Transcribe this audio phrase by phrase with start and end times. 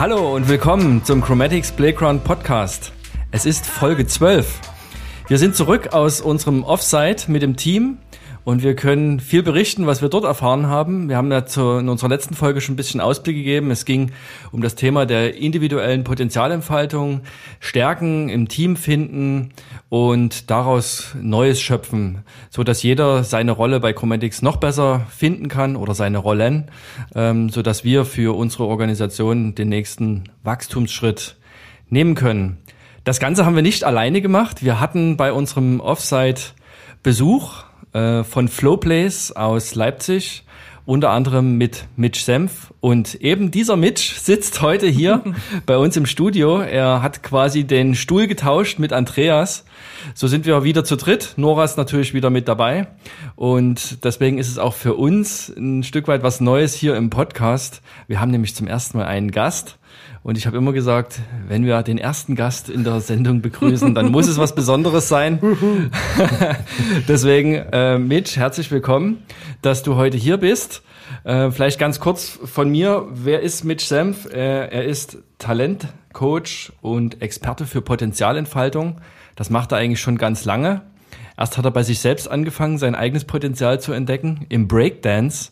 [0.00, 2.94] Hallo und willkommen zum Chromatics Playground Podcast.
[3.32, 4.58] Es ist Folge 12.
[5.28, 7.98] Wir sind zurück aus unserem Offsite mit dem Team
[8.44, 11.08] und wir können viel berichten, was wir dort erfahren haben.
[11.08, 13.70] Wir haben ja zu, in unserer letzten Folge schon ein bisschen Ausblick gegeben.
[13.70, 14.12] Es ging
[14.50, 17.20] um das Thema der individuellen Potenzialentfaltung,
[17.60, 19.50] Stärken im Team finden
[19.88, 25.76] und daraus Neues schöpfen, so dass jeder seine Rolle bei Chromatics noch besser finden kann
[25.76, 26.70] oder seine Rollen,
[27.14, 31.36] ähm, so dass wir für unsere Organisation den nächsten Wachstumsschritt
[31.88, 32.58] nehmen können.
[33.04, 34.62] Das Ganze haben wir nicht alleine gemacht.
[34.62, 36.52] Wir hatten bei unserem Offsite
[37.02, 40.44] Besuch äh, von Flowplays aus Leipzig,
[40.86, 42.72] unter anderem mit Mitch Senf.
[42.80, 45.22] Und eben dieser Mitch sitzt heute hier
[45.66, 46.60] bei uns im Studio.
[46.60, 49.64] Er hat quasi den Stuhl getauscht mit Andreas.
[50.14, 51.34] So sind wir wieder zu dritt.
[51.36, 52.88] Nora ist natürlich wieder mit dabei.
[53.36, 57.82] Und deswegen ist es auch für uns ein Stück weit was Neues hier im Podcast.
[58.06, 59.78] Wir haben nämlich zum ersten Mal einen Gast.
[60.22, 64.10] Und ich habe immer gesagt, wenn wir den ersten Gast in der Sendung begrüßen, dann
[64.10, 65.38] muss es was Besonderes sein.
[67.08, 69.22] Deswegen, äh, Mitch, herzlich willkommen,
[69.62, 70.82] dass du heute hier bist.
[71.24, 74.26] Äh, vielleicht ganz kurz von mir, wer ist Mitch Senf?
[74.26, 79.00] Äh, er ist Talentcoach und Experte für Potenzialentfaltung.
[79.36, 80.82] Das macht er eigentlich schon ganz lange.
[81.40, 85.50] Erst hat er bei sich selbst angefangen, sein eigenes Potenzial zu entdecken im Breakdance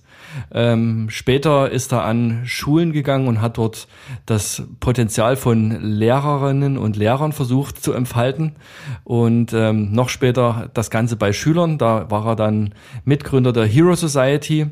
[0.53, 3.89] ähm, später ist er an Schulen gegangen und hat dort
[4.27, 8.56] das Potenzial von Lehrerinnen und Lehrern versucht zu entfalten.
[9.05, 11.78] Und ähm, noch später das Ganze bei Schülern.
[11.78, 14.66] Da war er dann Mitgründer der Hero Society,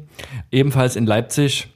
[0.50, 1.69] ebenfalls in Leipzig.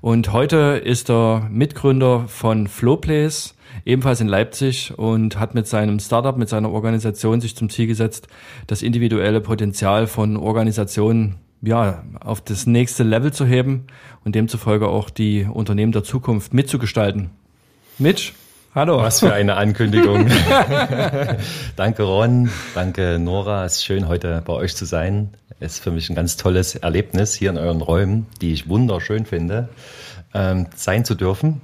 [0.00, 3.54] Und heute ist er Mitgründer von Flowplace,
[3.84, 8.28] ebenfalls in Leipzig und hat mit seinem Startup, mit seiner Organisation sich zum Ziel gesetzt,
[8.66, 13.86] das individuelle Potenzial von Organisationen ja, auf das nächste Level zu heben
[14.24, 17.30] und demzufolge auch die Unternehmen der Zukunft mitzugestalten.
[17.98, 18.32] Mitch,
[18.74, 18.98] hallo.
[18.98, 20.28] Was für eine Ankündigung.
[21.76, 23.64] danke Ron, danke Nora.
[23.64, 25.34] Es ist schön, heute bei euch zu sein.
[25.60, 29.26] Es ist für mich ein ganz tolles Erlebnis, hier in euren Räumen, die ich wunderschön
[29.26, 29.68] finde,
[30.34, 31.60] ähm, sein zu dürfen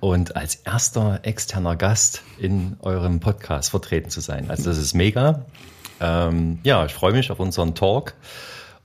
[0.00, 4.50] und als erster externer Gast in eurem Podcast vertreten zu sein.
[4.50, 5.44] Also das ist mega.
[6.00, 8.14] Ähm, ja, ich freue mich auf unseren Talk.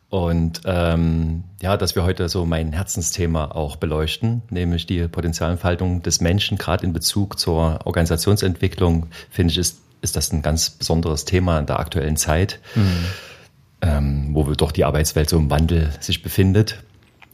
[0.09, 6.20] Und ähm, ja, dass wir heute so mein Herzensthema auch beleuchten, nämlich die Potenzialentfaltung des
[6.20, 11.59] Menschen, gerade in Bezug zur Organisationsentwicklung, finde ich, ist, ist das ein ganz besonderes Thema
[11.59, 13.06] in der aktuellen Zeit, mhm.
[13.81, 16.84] ähm, wo wir doch die Arbeitswelt so im Wandel sich befindet.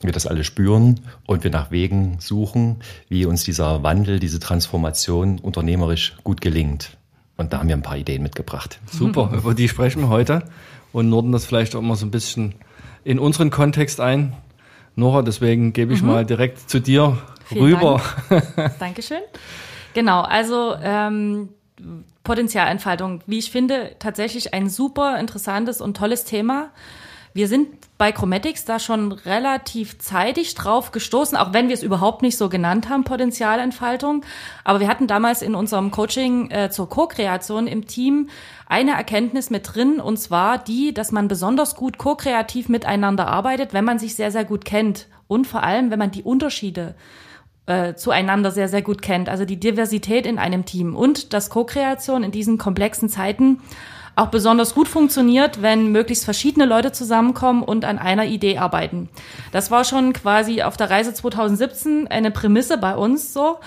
[0.01, 5.39] Wir das alle spüren und wir nach Wegen suchen, wie uns dieser Wandel, diese Transformation
[5.39, 6.97] unternehmerisch gut gelingt.
[7.37, 8.79] Und da haben wir ein paar Ideen mitgebracht.
[8.89, 10.43] Super, über die sprechen wir heute
[10.93, 12.55] und Norden das vielleicht auch mal so ein bisschen
[13.03, 14.33] in unseren Kontext ein.
[14.95, 16.07] Nora, deswegen gebe ich mhm.
[16.07, 18.01] mal direkt zu dir Vielen rüber.
[18.29, 18.77] Dank.
[18.79, 19.21] Dankeschön.
[19.93, 21.49] Genau, also ähm,
[22.23, 26.69] Potenzialentfaltung, wie ich finde, tatsächlich ein super interessantes und tolles Thema.
[27.35, 32.21] Wir sind bei Chromatics da schon relativ zeitig drauf gestoßen, auch wenn wir es überhaupt
[32.21, 34.23] nicht so genannt haben, Potenzialentfaltung.
[34.63, 38.29] Aber wir hatten damals in unserem Coaching äh, zur Co-Kreation im Team
[38.67, 43.83] eine Erkenntnis mit drin, und zwar die, dass man besonders gut ko-kreativ miteinander arbeitet, wenn
[43.83, 46.95] man sich sehr, sehr gut kennt und vor allem, wenn man die Unterschiede
[47.65, 52.23] äh, zueinander sehr, sehr gut kennt, also die Diversität in einem Team und dass Co-Kreation
[52.23, 53.59] in diesen komplexen Zeiten
[54.15, 59.09] auch besonders gut funktioniert, wenn möglichst verschiedene Leute zusammenkommen und an einer Idee arbeiten.
[59.51, 63.57] Das war schon quasi auf der Reise 2017 eine Prämisse bei uns so.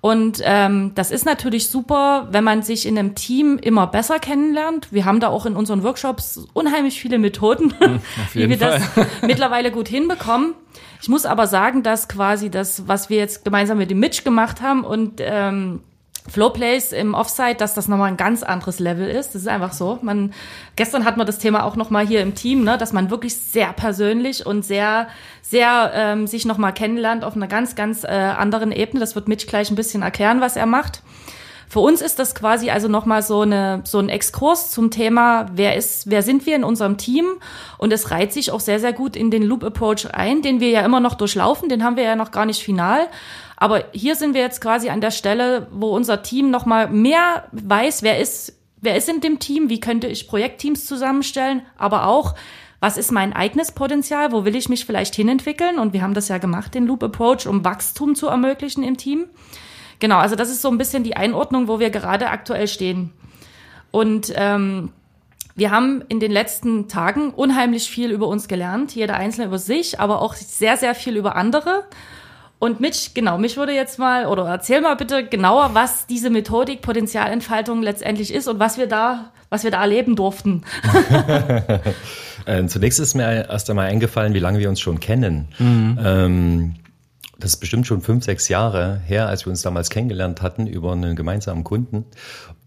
[0.00, 4.88] Und ähm, das ist natürlich super, wenn man sich in einem Team immer besser kennenlernt.
[4.90, 7.74] Wir haben da auch in unseren Workshops unheimlich viele Methoden,
[8.32, 8.80] wie wir Fall.
[8.96, 10.54] das mittlerweile gut hinbekommen.
[11.02, 14.62] Ich muss aber sagen, dass quasi das, was wir jetzt gemeinsam mit dem Mitch gemacht
[14.62, 15.80] haben und ähm,
[16.28, 19.34] Flowplays im Offsite, dass das nochmal ein ganz anderes Level ist.
[19.34, 19.98] Das ist einfach so.
[20.02, 20.32] Man,
[20.76, 23.72] gestern hatten wir das Thema auch nochmal hier im Team, ne, dass man wirklich sehr
[23.72, 25.08] persönlich und sehr,
[25.42, 29.00] sehr ähm, sich nochmal kennenlernt auf einer ganz, ganz äh, anderen Ebene.
[29.00, 31.02] Das wird Mitch gleich ein bisschen erklären, was er macht.
[31.70, 35.76] Für uns ist das quasi also nochmal so, eine, so ein Exkurs zum Thema, wer
[35.76, 37.26] ist, wer sind wir in unserem Team?
[37.78, 40.70] Und es reiht sich auch sehr, sehr gut in den Loop Approach ein, den wir
[40.70, 43.06] ja immer noch durchlaufen, den haben wir ja noch gar nicht final.
[43.60, 48.02] Aber hier sind wir jetzt quasi an der Stelle, wo unser Team nochmal mehr weiß,
[48.02, 52.34] wer ist, wer ist in dem Team, wie könnte ich Projektteams zusammenstellen, aber auch,
[52.80, 55.78] was ist mein eigenes Potenzial, wo will ich mich vielleicht hinentwickeln?
[55.78, 59.26] Und wir haben das ja gemacht, den Loop Approach, um Wachstum zu ermöglichen im Team.
[59.98, 63.12] Genau, also das ist so ein bisschen die Einordnung, wo wir gerade aktuell stehen.
[63.90, 64.90] Und ähm,
[65.54, 70.00] wir haben in den letzten Tagen unheimlich viel über uns gelernt, jeder Einzelne über sich,
[70.00, 71.84] aber auch sehr, sehr viel über andere.
[72.60, 76.82] Und mich, genau, mich würde jetzt mal, oder erzähl mal bitte genauer, was diese Methodik
[76.82, 80.62] Potenzialentfaltung letztendlich ist und was wir da, was wir da erleben durften.
[82.44, 85.48] äh, zunächst ist mir erst einmal eingefallen, wie lange wir uns schon kennen.
[85.58, 85.98] Mhm.
[86.04, 86.74] Ähm,
[87.38, 90.92] das ist bestimmt schon fünf, sechs Jahre her, als wir uns damals kennengelernt hatten über
[90.92, 92.04] einen gemeinsamen Kunden.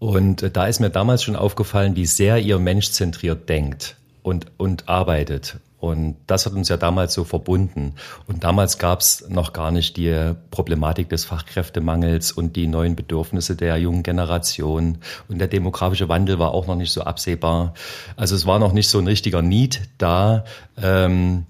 [0.00, 3.94] Und äh, da ist mir damals schon aufgefallen, wie sehr ihr menschzentriert denkt
[4.24, 5.58] und, und arbeitet.
[5.84, 7.92] Und das hat uns ja damals so verbunden.
[8.26, 13.54] Und damals gab es noch gar nicht die Problematik des Fachkräftemangels und die neuen Bedürfnisse
[13.54, 14.96] der jungen Generation.
[15.28, 17.74] Und der demografische Wandel war auch noch nicht so absehbar.
[18.16, 20.44] Also es war noch nicht so ein richtiger Need da.
[20.82, 21.44] Ähm,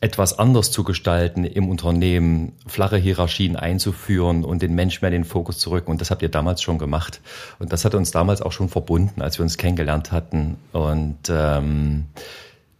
[0.00, 5.24] etwas anders zu gestalten im Unternehmen, flache Hierarchien einzuführen und den Menschen mehr in den
[5.24, 5.92] Fokus zu rücken.
[5.92, 7.20] Und das habt ihr damals schon gemacht.
[7.60, 10.56] Und das hat uns damals auch schon verbunden, als wir uns kennengelernt hatten.
[10.72, 12.06] Und ähm,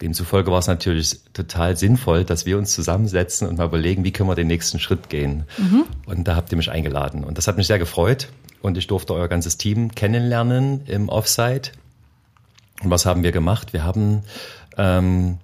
[0.03, 4.29] Demzufolge war es natürlich total sinnvoll, dass wir uns zusammensetzen und mal überlegen, wie können
[4.29, 5.45] wir den nächsten Schritt gehen.
[5.57, 5.85] Mhm.
[6.05, 7.25] Und da habt ihr mich eingeladen.
[7.25, 8.29] Und das hat mich sehr gefreut.
[8.61, 11.73] Und ich durfte euer ganzes Team kennenlernen im Offsite.
[12.83, 13.73] Und was haben wir gemacht?
[13.73, 14.23] Wir haben
[14.77, 15.39] ähm,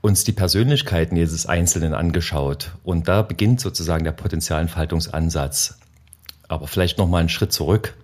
[0.00, 2.72] uns die Persönlichkeiten jedes Einzelnen angeschaut.
[2.82, 5.78] Und da beginnt sozusagen der Potenzialentfaltungsansatz.
[6.48, 7.94] Aber vielleicht noch mal einen Schritt zurück.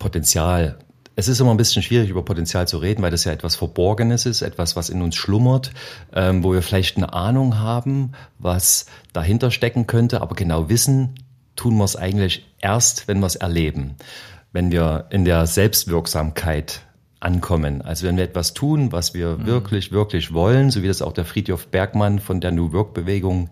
[0.00, 0.76] Potenzial
[1.16, 4.26] es ist immer ein bisschen schwierig, über Potenzial zu reden, weil das ja etwas Verborgenes
[4.26, 5.72] ist, etwas, was in uns schlummert,
[6.12, 11.14] ähm, wo wir vielleicht eine Ahnung haben, was dahinter stecken könnte, aber genau wissen,
[11.56, 13.96] tun wir es eigentlich erst, wenn wir es erleben.
[14.52, 16.82] Wenn wir in der Selbstwirksamkeit
[17.22, 17.82] ankommen.
[17.82, 19.46] Also wenn wir etwas tun, was wir mhm.
[19.46, 23.48] wirklich, wirklich wollen, so wie das auch der Friedhof Bergmann von der New Work Bewegung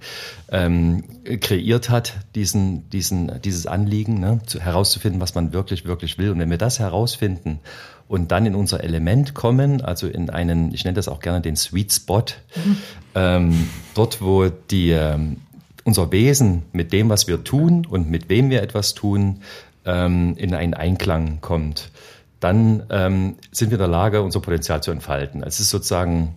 [0.51, 1.05] ähm,
[1.41, 6.31] kreiert hat, diesen, diesen, dieses Anliegen, ne, zu, herauszufinden, was man wirklich, wirklich will.
[6.31, 7.61] Und wenn wir das herausfinden
[8.09, 11.55] und dann in unser Element kommen, also in einen, ich nenne das auch gerne den
[11.55, 12.25] Sweet Spot,
[12.57, 12.77] mhm.
[13.15, 15.37] ähm, dort, wo die, ähm,
[15.85, 19.43] unser Wesen mit dem, was wir tun und mit wem wir etwas tun,
[19.85, 21.93] ähm, in einen Einklang kommt
[22.41, 25.43] dann ähm, sind wir in der Lage, unser Potenzial zu entfalten.
[25.43, 26.35] Es ist sozusagen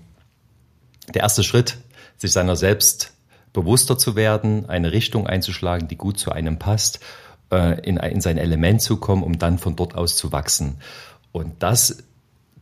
[1.13, 1.77] der erste Schritt,
[2.17, 3.13] sich seiner selbst
[3.53, 6.99] bewusster zu werden, eine Richtung einzuschlagen, die gut zu einem passt,
[7.51, 10.77] äh, in, in sein Element zu kommen, um dann von dort aus zu wachsen.
[11.31, 12.03] Und das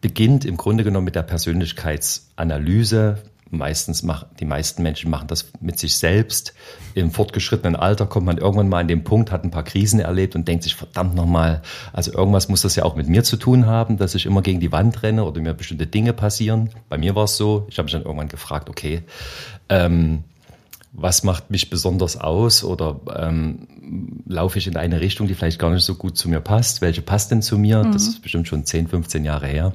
[0.02, 5.78] beginnt im Grunde genommen mit der Persönlichkeitsanalyse, meistens machen, die meisten Menschen machen das mit
[5.78, 6.54] sich selbst.
[6.96, 10.36] Im fortgeschrittenen Alter kommt man irgendwann mal an den Punkt, hat ein paar Krisen erlebt
[10.36, 11.62] und denkt sich, verdammt nochmal,
[11.94, 14.60] also irgendwas muss das ja auch mit mir zu tun haben, dass ich immer gegen
[14.60, 16.70] die Wand renne oder mir bestimmte Dinge passieren.
[16.90, 19.04] Bei mir war es so, ich habe mich dann irgendwann gefragt, okay,
[19.70, 20.24] ähm,
[20.94, 23.68] was macht mich besonders aus oder ähm,
[24.26, 26.82] laufe ich in eine Richtung, die vielleicht gar nicht so gut zu mir passt?
[26.82, 27.84] Welche passt denn zu mir?
[27.84, 27.94] Mhm.
[27.94, 29.74] Das ist bestimmt schon 10, 15 Jahre her.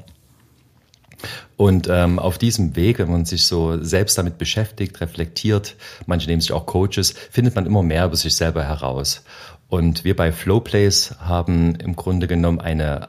[1.57, 6.43] Und ähm, auf diesem Weg, wenn man sich so selbst damit beschäftigt, reflektiert, manche nehmen
[6.43, 9.25] sich auch Coaches, findet man immer mehr über sich selber heraus.
[9.69, 13.09] Und wir bei Flowplace haben im Grunde genommen eine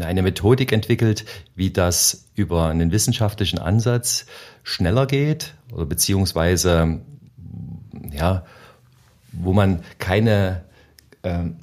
[0.00, 1.24] eine Methodik entwickelt,
[1.56, 4.26] wie das über einen wissenschaftlichen Ansatz
[4.62, 7.00] schneller geht oder beziehungsweise
[8.12, 8.44] ja,
[9.32, 10.62] wo man keine
[11.22, 11.56] ähm,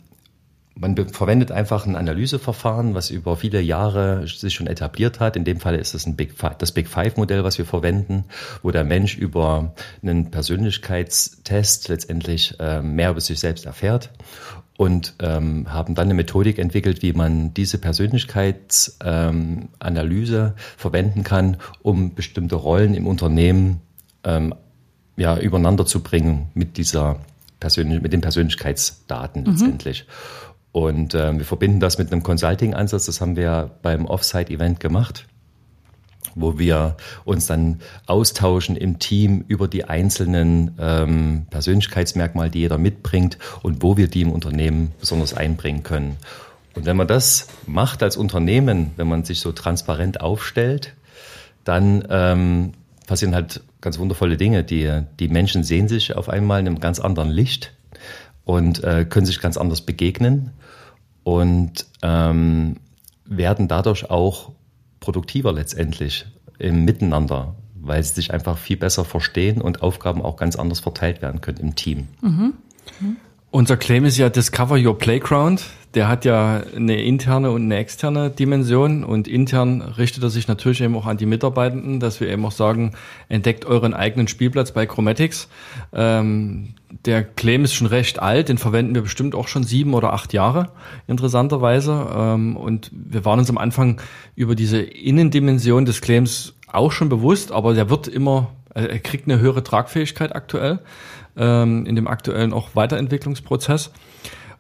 [0.80, 5.36] man verwendet einfach ein Analyseverfahren, was über viele Jahre sich schon etabliert hat.
[5.36, 8.26] In dem Fall ist es ein Big Five, das Big Five Modell, was wir verwenden,
[8.62, 14.12] wo der Mensch über einen Persönlichkeitstest letztendlich äh, mehr über sich selbst erfährt
[14.78, 22.14] und ähm, haben dann eine Methodik entwickelt, wie man diese Persönlichkeitsanalyse ähm, verwenden kann, um
[22.14, 23.82] bestimmte Rollen im Unternehmen
[24.24, 24.54] ähm,
[25.16, 27.20] ja, übereinander zu bringen mit dieser
[27.60, 29.58] Persönlich mit den Persönlichkeitsdaten mhm.
[30.78, 33.08] Und äh, wir verbinden das mit einem Consulting-Ansatz.
[33.08, 35.26] Das haben wir beim Offsite-Event gemacht,
[36.36, 43.40] wo wir uns dann austauschen im Team über die einzelnen ähm, Persönlichkeitsmerkmale, die jeder mitbringt
[43.64, 46.18] und wo wir die im Unternehmen besonders einbringen können.
[46.76, 50.94] Und wenn man das macht als Unternehmen, wenn man sich so transparent aufstellt,
[51.64, 52.74] dann ähm,
[53.08, 54.64] passieren halt ganz wundervolle Dinge.
[54.64, 57.74] Die, die Menschen sehen sich auf einmal in einem ganz anderen Licht
[58.48, 60.52] und äh, können sich ganz anders begegnen
[61.24, 62.78] und ähm,
[63.26, 64.54] werden dadurch auch
[65.02, 66.26] produktiver letztendlich
[66.58, 71.22] im Miteinander, weil sie sich einfach viel besser verstehen und Aufgaben auch ganz anders verteilt
[71.22, 72.08] werden können im Team.
[72.22, 72.54] Mhm.
[73.02, 73.18] Mhm.
[73.50, 75.64] Unser Claim ist ja Discover Your Playground.
[75.94, 80.82] Der hat ja eine interne und eine externe Dimension und intern richtet er sich natürlich
[80.82, 82.92] eben auch an die Mitarbeitenden, dass wir eben auch sagen,
[83.30, 85.48] entdeckt euren eigenen Spielplatz bei Chromatics.
[85.94, 86.74] Ähm,
[87.06, 90.34] der Claim ist schon recht alt, den verwenden wir bestimmt auch schon sieben oder acht
[90.34, 90.72] Jahre,
[91.08, 92.06] interessanterweise.
[92.14, 94.02] Ähm, und wir waren uns am Anfang
[94.36, 99.40] über diese Innendimension des Claims auch schon bewusst, aber der wird immer er kriegt eine
[99.40, 100.80] höhere Tragfähigkeit aktuell
[101.38, 103.92] ähm, in dem aktuellen auch Weiterentwicklungsprozess.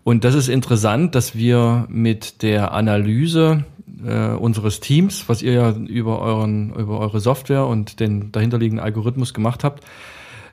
[0.03, 3.65] Und das ist interessant, dass wir mit der Analyse
[4.05, 9.33] äh, unseres Teams, was ihr ja über euren über eure Software und den dahinterliegenden Algorithmus
[9.33, 9.83] gemacht habt,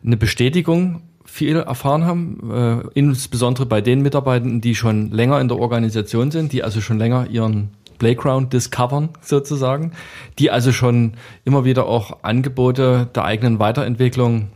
[0.04, 5.58] eine Bestätigung viel erfahren haben, äh, insbesondere bei den Mitarbeitenden, die schon länger in der
[5.58, 9.92] Organisation sind, die also schon länger ihren Playground discovern sozusagen,
[10.38, 11.14] die also schon
[11.44, 14.48] immer wieder auch Angebote der eigenen Weiterentwicklung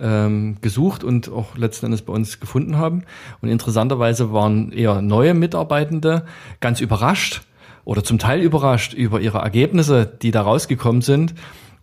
[0.00, 3.04] ähm, gesucht und auch letzten Endes bei uns gefunden haben.
[3.40, 6.24] Und interessanterweise waren eher neue Mitarbeitende
[6.60, 7.42] ganz überrascht
[7.84, 11.34] oder zum Teil überrascht über ihre Ergebnisse, die da rausgekommen sind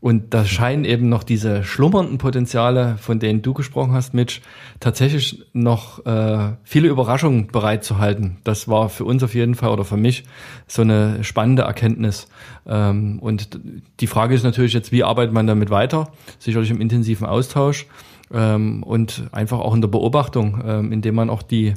[0.08, 4.40] und da scheinen eben noch diese schlummernden Potenziale, von denen du gesprochen hast, Mitch,
[4.80, 8.38] tatsächlich noch äh, viele Überraschungen bereitzuhalten.
[8.46, 10.24] Das war für uns auf jeden Fall oder für mich
[10.66, 12.30] so eine spannende Erkenntnis.
[12.66, 13.60] Ähm, und
[14.00, 16.10] die Frage ist natürlich jetzt, wie arbeitet man damit weiter?
[16.40, 17.86] Sicherlich im intensiven Austausch
[18.34, 21.74] ähm, und einfach auch in der Beobachtung, ähm, indem man auch die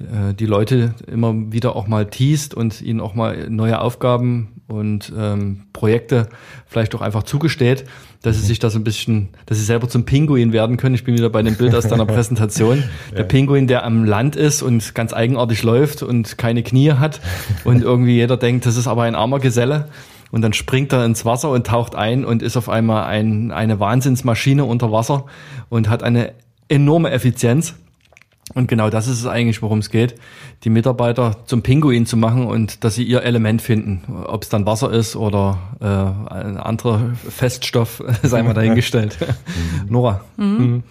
[0.00, 5.12] äh, die Leute immer wieder auch mal teast und ihnen auch mal neue Aufgaben und
[5.16, 6.28] ähm, Projekte
[6.66, 7.84] vielleicht auch einfach zugesteht,
[8.22, 8.46] dass sie mhm.
[8.46, 10.94] sich da so ein bisschen, dass sie selber zum Pinguin werden können.
[10.94, 12.84] Ich bin wieder bei dem Bild aus deiner Präsentation.
[13.16, 17.20] Der Pinguin, der am Land ist und ganz eigenartig läuft und keine Knie hat
[17.64, 19.88] und irgendwie jeder denkt, das ist aber ein armer Geselle.
[20.30, 23.80] Und dann springt er ins Wasser und taucht ein und ist auf einmal ein, eine
[23.80, 25.26] Wahnsinnsmaschine unter Wasser
[25.68, 26.32] und hat eine
[26.68, 27.74] enorme Effizienz.
[28.54, 30.16] Und genau das ist es eigentlich, worum es geht,
[30.64, 34.02] die Mitarbeiter zum Pinguin zu machen und dass sie ihr Element finden.
[34.26, 39.18] Ob es dann Wasser ist oder äh, ein anderer Feststoff, sei mal dahingestellt.
[39.88, 40.22] Nora.
[40.36, 40.46] Mhm.
[40.46, 40.82] Mhm.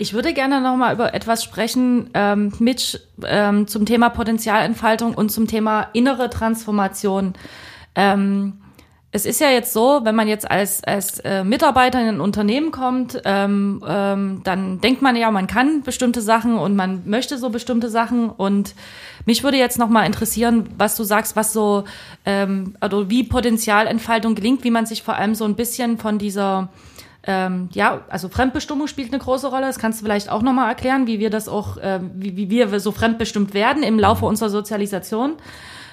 [0.00, 5.30] Ich würde gerne noch mal über etwas sprechen, ähm, Mitch, ähm, zum Thema Potenzialentfaltung und
[5.30, 7.34] zum Thema innere Transformation.
[7.96, 8.52] Ähm,
[9.10, 12.72] es ist ja jetzt so, wenn man jetzt als, als äh, Mitarbeiter in ein Unternehmen
[12.72, 17.48] kommt, ähm, ähm, dann denkt man ja, man kann bestimmte Sachen und man möchte so
[17.48, 18.28] bestimmte Sachen.
[18.28, 18.74] Und
[19.24, 21.84] mich würde jetzt noch mal interessieren, was du sagst, was so,
[22.26, 26.68] ähm, also wie Potenzialentfaltung gelingt, wie man sich vor allem so ein bisschen von dieser
[27.26, 29.66] ähm, ja, also Fremdbestimmung spielt eine große Rolle.
[29.66, 32.78] Das kannst du vielleicht auch nochmal erklären, wie wir das auch, äh, wie, wie wir
[32.78, 35.32] so fremdbestimmt werden im Laufe unserer Sozialisation.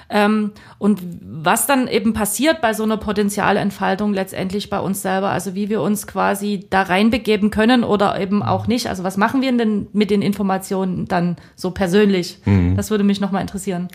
[0.08, 5.54] Ähm, und was dann eben passiert bei so einer Potenzialentfaltung letztendlich bei uns selber, also
[5.54, 8.88] wie wir uns quasi da reinbegeben können oder eben auch nicht.
[8.88, 12.38] Also was machen wir denn mit den Informationen dann so persönlich?
[12.44, 12.76] Mhm.
[12.76, 13.88] Das würde mich nochmal interessieren.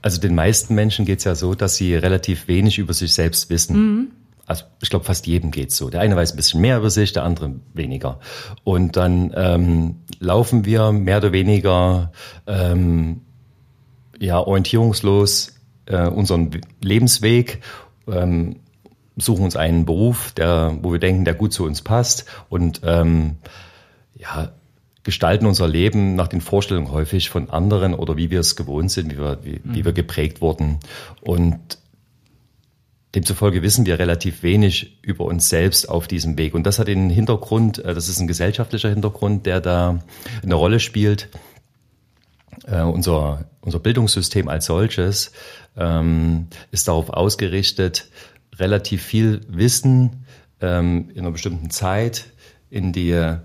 [0.00, 3.50] Also den meisten Menschen geht es ja so, dass sie relativ wenig über sich selbst
[3.50, 3.76] wissen.
[3.76, 4.10] Mhm.
[4.46, 5.88] Also ich glaube, fast jedem geht's so.
[5.88, 8.20] Der eine weiß ein bisschen mehr über sich, der andere weniger.
[8.62, 12.12] Und dann ähm, laufen wir mehr oder weniger
[12.46, 13.22] ähm,
[14.18, 15.54] ja, orientierungslos
[15.86, 17.60] äh, unseren Lebensweg,
[18.06, 18.56] ähm,
[19.16, 23.36] suchen uns einen Beruf, der, wo wir denken, der gut zu uns passt und ähm,
[24.16, 24.52] ja,
[25.04, 29.12] gestalten unser Leben nach den Vorstellungen häufig von anderen oder wie wir es gewohnt sind,
[29.12, 29.74] wie wir, wie, mhm.
[29.74, 30.80] wie wir geprägt wurden.
[31.20, 31.78] Und
[33.14, 36.54] demzufolge wissen wir relativ wenig über uns selbst auf diesem Weg.
[36.54, 40.00] Und das hat den Hintergrund, äh, das ist ein gesellschaftlicher Hintergrund, der da
[40.42, 41.28] eine Rolle spielt.
[42.66, 45.32] Äh, unser, unser Bildungssystem als solches
[45.76, 48.08] ähm, ist darauf ausgerichtet,
[48.56, 50.26] relativ viel Wissen
[50.60, 52.26] ähm, in einer bestimmten Zeit
[52.70, 53.36] in die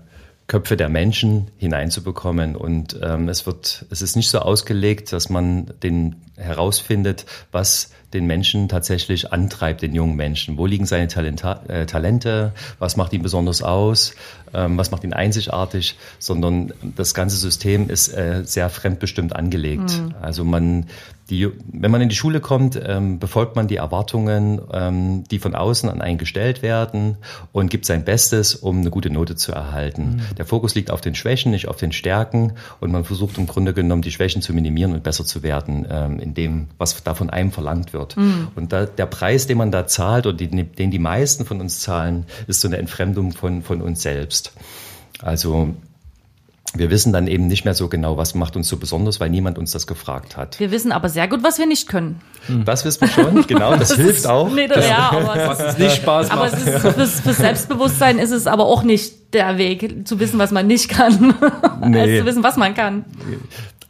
[0.50, 2.56] Köpfe der Menschen hineinzubekommen.
[2.56, 8.26] Und ähm, es wird, es ist nicht so ausgelegt, dass man den herausfindet, was den
[8.26, 10.58] Menschen tatsächlich antreibt, den jungen Menschen.
[10.58, 12.52] Wo liegen seine Talenta äh, Talente?
[12.78, 14.14] Was macht ihn besonders aus?
[14.52, 15.96] Ähm, was macht ihn einzigartig?
[16.18, 20.00] Sondern das ganze System ist äh, sehr fremdbestimmt angelegt.
[20.00, 20.14] Mhm.
[20.20, 20.86] Also man
[21.30, 25.54] die, wenn man in die Schule kommt, ähm, befolgt man die Erwartungen, ähm, die von
[25.54, 27.16] außen an einen gestellt werden
[27.52, 30.16] und gibt sein Bestes, um eine gute Note zu erhalten.
[30.16, 30.34] Mhm.
[30.36, 33.72] Der Fokus liegt auf den Schwächen, nicht auf den Stärken und man versucht im Grunde
[33.72, 37.30] genommen, die Schwächen zu minimieren und besser zu werden ähm, in dem, was da von
[37.30, 37.99] einem verlangt wird.
[38.16, 38.48] Mhm.
[38.54, 41.80] Und da, der Preis, den man da zahlt und den, den die meisten von uns
[41.80, 44.52] zahlen, ist so eine Entfremdung von, von uns selbst.
[45.22, 45.74] Also
[46.74, 49.58] wir wissen dann eben nicht mehr so genau, was macht uns so besonders, weil niemand
[49.58, 50.60] uns das gefragt hat.
[50.60, 52.20] Wir wissen aber sehr gut, was wir nicht können.
[52.46, 52.64] Hm.
[52.64, 54.50] Das wissen wir schon, genau, das, das hilft auch.
[54.50, 56.38] Nee, das, ja, aber es ist nicht Spaß macht.
[56.38, 60.38] Aber es ist, fürs, fürs Selbstbewusstsein ist es aber auch nicht der Weg, zu wissen,
[60.38, 61.34] was man nicht kann,
[61.84, 62.00] nee.
[62.00, 63.04] als zu wissen, was man kann.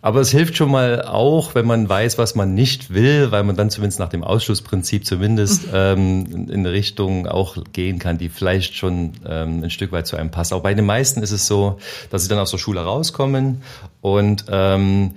[0.03, 3.57] Aber es hilft schon mal auch, wenn man weiß, was man nicht will, weil man
[3.57, 8.77] dann zumindest nach dem Ausschlussprinzip zumindest ähm, in eine Richtung auch gehen kann, die vielleicht
[8.77, 10.55] schon ähm, ein Stück weit zu einem passt.
[10.55, 11.79] Auch bei den meisten ist es so,
[12.11, 13.61] dass sie dann aus der Schule rauskommen
[14.01, 15.17] und ähm,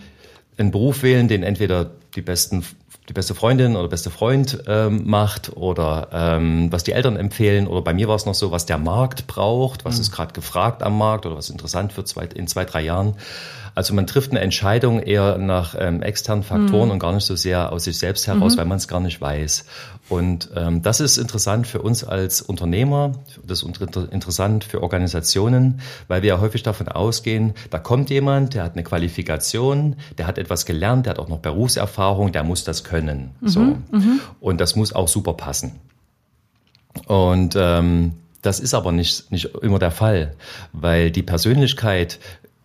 [0.58, 2.64] einen Beruf wählen, den entweder die besten
[3.10, 7.82] die beste Freundin oder beste Freund ähm, macht oder ähm, was die Eltern empfehlen oder
[7.82, 10.02] bei mir war es noch so, was der Markt braucht, was mhm.
[10.02, 13.16] ist gerade gefragt am Markt oder was interessant wird zwei, in zwei, drei Jahren.
[13.76, 16.92] Also man trifft eine Entscheidung eher nach ähm, externen Faktoren mhm.
[16.92, 18.60] und gar nicht so sehr aus sich selbst heraus, mhm.
[18.60, 19.66] weil man es gar nicht weiß.
[20.10, 23.14] Und ähm, das ist interessant für uns als Unternehmer,
[23.46, 28.64] das ist interessant für Organisationen, weil wir ja häufig davon ausgehen, da kommt jemand, der
[28.64, 32.84] hat eine Qualifikation, der hat etwas gelernt, der hat auch noch Berufserfahrung, der muss das
[32.84, 32.93] können.
[33.42, 33.48] Mhm.
[33.48, 33.60] So.
[33.60, 34.20] Mhm.
[34.40, 35.80] Und das muss auch super passen.
[37.08, 40.36] Und ähm, das ist aber nicht, nicht immer der Fall,
[40.74, 42.20] weil die Persönlichkeit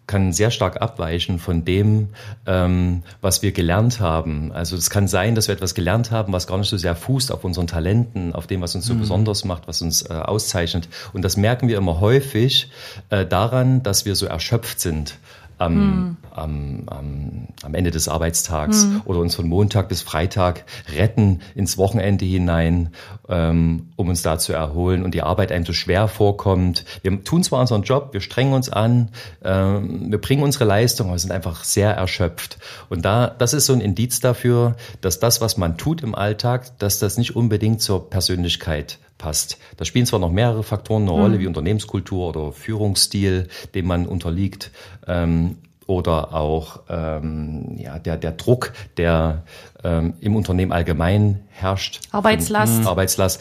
[0.09, 2.09] kann sehr stark abweichen von dem,
[2.47, 4.51] ähm, was wir gelernt haben.
[4.51, 7.31] Also es kann sein, dass wir etwas gelernt haben, was gar nicht so sehr fußt
[7.31, 9.01] auf unseren Talenten, auf dem, was uns so mhm.
[9.01, 10.89] besonders macht, was uns äh, auszeichnet.
[11.13, 12.71] Und das merken wir immer häufig
[13.11, 15.19] äh, daran, dass wir so erschöpft sind
[15.59, 16.17] am, hm.
[16.31, 19.03] am, am, am Ende des Arbeitstags hm.
[19.05, 22.91] oder uns von Montag bis Freitag retten ins Wochenende hinein,
[23.29, 26.85] ähm, um uns da zu erholen und die Arbeit einem so schwer vorkommt.
[27.03, 29.11] Wir tun zwar unseren Job, wir strengen uns an,
[29.45, 32.59] ähm, wir bringen unsere Leistung, aber sind einfach sehr erschöpft.
[32.89, 36.79] Und da, das ist so ein Indiz dafür, dass das, was man tut im Alltag,
[36.79, 39.59] dass das nicht unbedingt zur Persönlichkeit passt.
[39.77, 41.41] Da spielen zwar noch mehrere Faktoren eine Rolle, mhm.
[41.41, 44.71] wie Unternehmenskultur oder Führungsstil, dem man unterliegt,
[45.07, 49.43] ähm, oder auch ähm, ja, der, der Druck, der
[49.83, 52.01] ähm, im Unternehmen allgemein herrscht.
[52.13, 52.87] Arbeitslast.
[52.87, 53.41] Arbeitslast.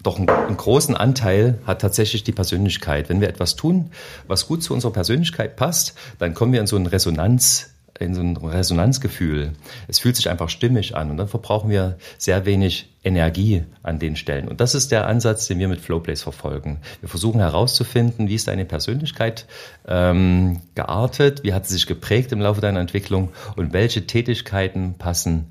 [0.00, 3.08] Doch einen, einen großen Anteil hat tatsächlich die Persönlichkeit.
[3.08, 3.90] Wenn wir etwas tun,
[4.28, 8.20] was gut zu unserer Persönlichkeit passt, dann kommen wir in so einen Resonanz in so
[8.20, 9.52] ein Resonanzgefühl.
[9.88, 14.16] Es fühlt sich einfach stimmig an und dann verbrauchen wir sehr wenig Energie an den
[14.16, 14.48] Stellen.
[14.48, 16.80] Und das ist der Ansatz, den wir mit Flowplace verfolgen.
[17.00, 19.46] Wir versuchen herauszufinden, wie ist deine Persönlichkeit
[19.86, 25.50] ähm, geartet, wie hat sie sich geprägt im Laufe deiner Entwicklung und welche Tätigkeiten passen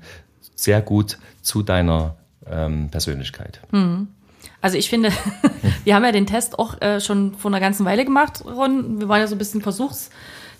[0.54, 2.16] sehr gut zu deiner
[2.50, 3.60] ähm, Persönlichkeit.
[3.70, 4.08] Mhm.
[4.60, 5.10] Also ich finde,
[5.84, 9.00] wir haben ja den Test auch äh, schon vor einer ganzen Weile gemacht, Ron.
[9.00, 10.10] Wir waren ja so ein bisschen Versuchs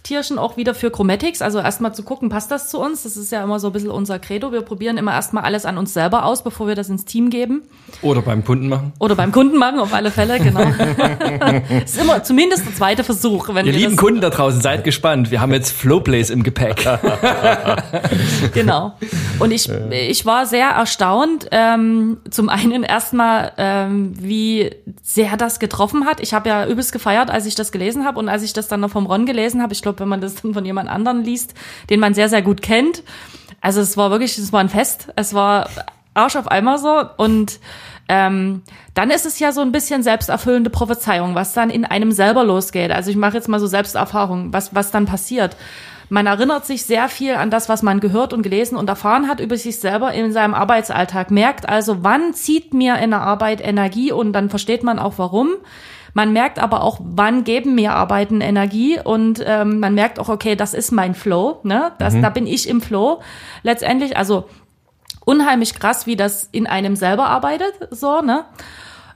[0.09, 1.43] Tierchen auch wieder für Chromatics.
[1.43, 3.03] Also erstmal zu gucken, passt das zu uns?
[3.03, 4.53] Das ist ja immer so ein bisschen unser Credo.
[4.53, 7.63] Wir probieren immer erstmal alles an uns selber aus, bevor wir das ins Team geben.
[8.01, 8.95] Oder beim Kunden machen.
[9.01, 10.63] Oder beim Kunden machen, auf alle Fälle, genau.
[11.85, 13.51] ist immer zumindest der zweite Versuch.
[13.53, 15.31] Wenn Ihr lieben Kunden da draußen, seid gespannt.
[15.31, 16.89] Wir haben jetzt Flowplays im Gepäck.
[18.55, 18.95] genau.
[19.39, 21.49] Und ich, ich war sehr erstaunt.
[21.51, 24.71] Ähm, zum einen erstmal, ähm, wie
[25.03, 26.21] sehr das getroffen hat.
[26.21, 28.81] Ich habe ja übelst gefeiert, als ich das gelesen habe und als ich das dann
[28.81, 29.75] noch vom Ron gelesen habe.
[29.75, 31.55] Ich glaube, wenn man das dann von jemand anderen liest,
[31.91, 33.03] den man sehr, sehr gut kennt.
[33.61, 35.09] Also es war wirklich, es war ein Fest.
[35.17, 35.69] Es war
[36.15, 37.61] Arsch auf einmal so und
[38.09, 38.63] ähm,
[38.95, 42.91] dann ist es ja so ein bisschen selbsterfüllende Prophezeiung, was dann in einem selber losgeht.
[42.91, 45.57] Also ich mache jetzt mal so Selbsterfahrung, was, was dann passiert.
[46.11, 49.41] Man erinnert sich sehr viel an das, was man gehört und gelesen und erfahren hat
[49.41, 51.31] über sich selber in seinem Arbeitsalltag.
[51.31, 55.51] Merkt also, wann zieht mir in der Arbeit Energie und dann versteht man auch warum.
[56.19, 60.57] Man merkt aber auch, wann geben mir Arbeiten Energie und ähm, man merkt auch, okay,
[60.57, 61.93] das ist mein Flow, ne?
[62.01, 62.23] Das, mhm.
[62.23, 63.23] Da bin ich im Flow.
[63.63, 64.49] Letztendlich, also
[65.25, 68.47] unheimlich krass, wie das in einem selber arbeitet, so, ne?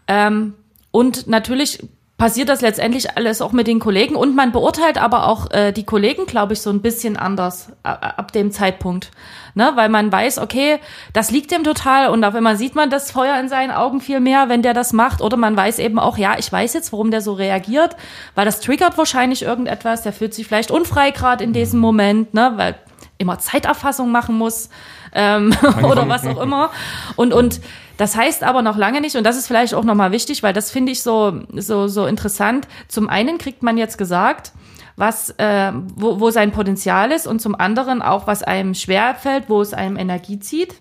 [0.07, 0.55] Ähm,
[0.93, 1.81] und natürlich
[2.23, 5.83] passiert das letztendlich alles auch mit den Kollegen und man beurteilt aber auch äh, die
[5.83, 9.11] Kollegen, glaube ich, so ein bisschen anders ab, ab dem Zeitpunkt,
[9.57, 10.79] ne, weil man weiß, okay,
[11.13, 14.21] das liegt dem total und auf einmal sieht man das Feuer in seinen Augen viel
[14.21, 17.11] mehr, wenn der das macht oder man weiß eben auch, ja, ich weiß jetzt, warum
[17.11, 17.97] der so reagiert,
[18.37, 22.53] weil das triggert wahrscheinlich irgendetwas, der fühlt sich vielleicht unfrei gerade in diesem Moment, ne,
[22.55, 22.77] weil
[23.19, 24.69] immer Zeiterfassung machen muss
[25.13, 26.71] ähm, oder was auch immer.
[27.17, 27.61] Und und
[27.97, 30.71] das heißt aber noch lange nicht, und das ist vielleicht auch nochmal wichtig, weil das
[30.71, 32.67] finde ich so, so, so interessant.
[32.89, 34.53] Zum einen kriegt man jetzt gesagt,
[34.97, 39.61] was, äh, wo, wo sein Potenzial ist und zum anderen auch, was einem schwerfällt, wo
[39.61, 40.77] es einem Energie zieht.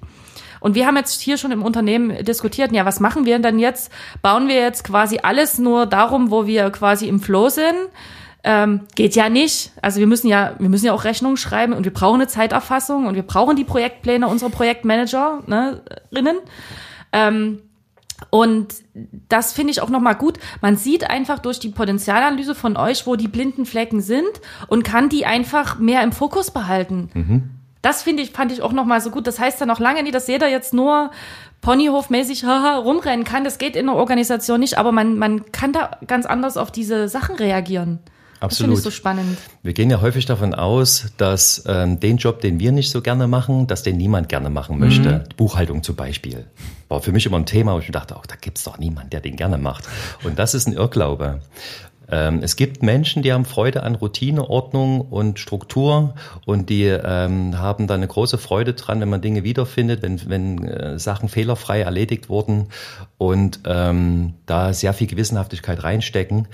[0.59, 3.91] Und wir haben jetzt hier schon im Unternehmen diskutiert, ja, was machen wir denn jetzt?
[4.21, 7.73] Bauen wir jetzt quasi alles nur darum, wo wir quasi im Flow sind?
[8.43, 9.71] Ähm, geht ja nicht.
[9.81, 13.07] Also wir müssen ja, wir müssen ja auch Rechnungen schreiben und wir brauchen eine Zeiterfassung
[13.07, 15.81] und wir brauchen die Projektpläne unserer Projektmanager, ne.
[17.11, 17.61] Ähm,
[18.29, 18.75] und
[19.29, 20.37] das finde ich auch nochmal gut.
[20.61, 24.29] Man sieht einfach durch die Potenzialanalyse von euch, wo die blinden Flecken sind
[24.67, 27.09] und kann die einfach mehr im Fokus behalten.
[27.13, 27.49] Mhm.
[27.81, 29.25] Das finde ich, fand ich auch nochmal so gut.
[29.25, 31.09] Das heißt ja noch lange nicht, dass jeder jetzt nur
[31.61, 33.43] Ponyhofmäßig haha, rumrennen kann.
[33.43, 37.07] Das geht in der Organisation nicht, aber man, man kann da ganz anders auf diese
[37.07, 37.99] Sachen reagieren.
[38.41, 38.73] Absolut.
[38.73, 39.37] Das ich so spannend.
[39.61, 43.27] Wir gehen ja häufig davon aus, dass ähm, den Job, den wir nicht so gerne
[43.27, 45.09] machen, dass den niemand gerne machen möchte.
[45.11, 45.37] Mhm.
[45.37, 46.47] Buchhaltung zum Beispiel.
[46.89, 49.21] War für mich immer ein Thema, wo ich dachte, auch da gibt's doch niemand, der
[49.21, 49.87] den gerne macht.
[50.23, 51.39] Und das ist ein Irrglaube.
[52.09, 57.57] Ähm, es gibt Menschen, die haben Freude an Routine, Ordnung und Struktur und die ähm,
[57.57, 61.81] haben da eine große Freude dran, wenn man Dinge wiederfindet, wenn, wenn äh, Sachen fehlerfrei
[61.81, 62.67] erledigt wurden
[63.17, 66.47] und ähm, da sehr viel Gewissenhaftigkeit reinstecken.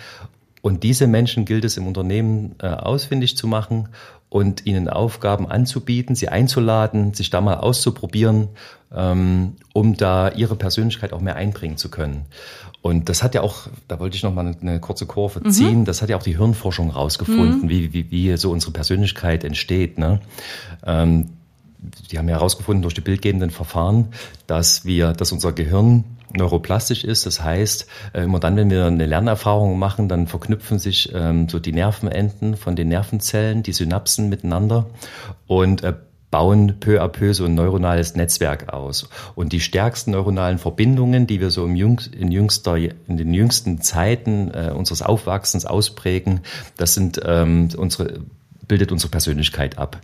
[0.62, 3.90] Und diese Menschen gilt es im Unternehmen äh, ausfindig zu machen
[4.30, 8.50] und ihnen Aufgaben anzubieten, sie einzuladen, sich da mal auszuprobieren,
[8.94, 12.26] ähm, um da ihre Persönlichkeit auch mehr einbringen zu können.
[12.82, 15.52] Und das hat ja auch, da wollte ich noch mal eine kurze Kurve mhm.
[15.52, 17.70] ziehen, das hat ja auch die Hirnforschung rausgefunden, mhm.
[17.70, 19.98] wie, wie, wie so unsere Persönlichkeit entsteht.
[19.98, 20.22] Ne?
[20.86, 21.30] Ähm,
[22.12, 24.10] die haben ja herausgefunden durch die bildgebenden Verfahren,
[24.48, 27.26] dass wir, dass unser Gehirn neuroplastisch ist.
[27.26, 31.60] Das heißt, äh, immer dann, wenn wir eine Lernerfahrung machen, dann verknüpfen sich ähm, so
[31.60, 34.88] die Nervenenden von den Nervenzellen, die Synapsen miteinander
[35.48, 35.94] und äh,
[36.30, 39.10] bauen peu à peu so ein neuronales Netzwerk aus.
[39.36, 43.82] Und die stärksten neuronalen Verbindungen, die wir so im jüngst, in, jüngster, in den jüngsten
[43.82, 46.42] Zeiten äh, unseres Aufwachsens ausprägen,
[46.76, 48.22] das sind ähm, unsere
[48.68, 49.98] bildet unsere Persönlichkeit ab.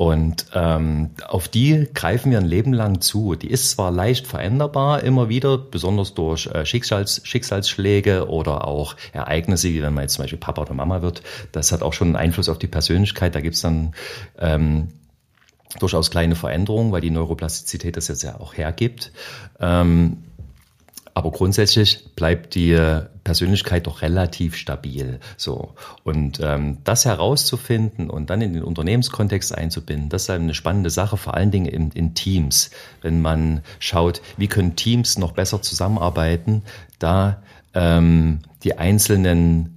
[0.00, 3.34] Und ähm, auf die greifen wir ein Leben lang zu.
[3.34, 9.68] Die ist zwar leicht veränderbar, immer wieder, besonders durch äh, Schicksals, Schicksalsschläge oder auch Ereignisse,
[9.68, 11.22] wie wenn man jetzt zum Beispiel Papa oder Mama wird.
[11.52, 13.34] Das hat auch schon einen Einfluss auf die Persönlichkeit.
[13.34, 13.92] Da gibt's dann
[14.38, 14.88] ähm,
[15.80, 19.12] durchaus kleine Veränderungen, weil die Neuroplastizität das jetzt ja auch hergibt.
[19.60, 20.24] Ähm,
[21.12, 25.20] aber grundsätzlich bleibt die Persönlichkeit doch relativ stabil.
[25.36, 30.90] So und ähm, das herauszufinden und dann in den Unternehmenskontext einzubinden, das ist eine spannende
[30.90, 32.72] Sache, vor allen Dingen in, in Teams.
[33.02, 36.64] Wenn man schaut, wie können Teams noch besser zusammenarbeiten,
[36.98, 37.40] da
[37.72, 39.76] ähm, die einzelnen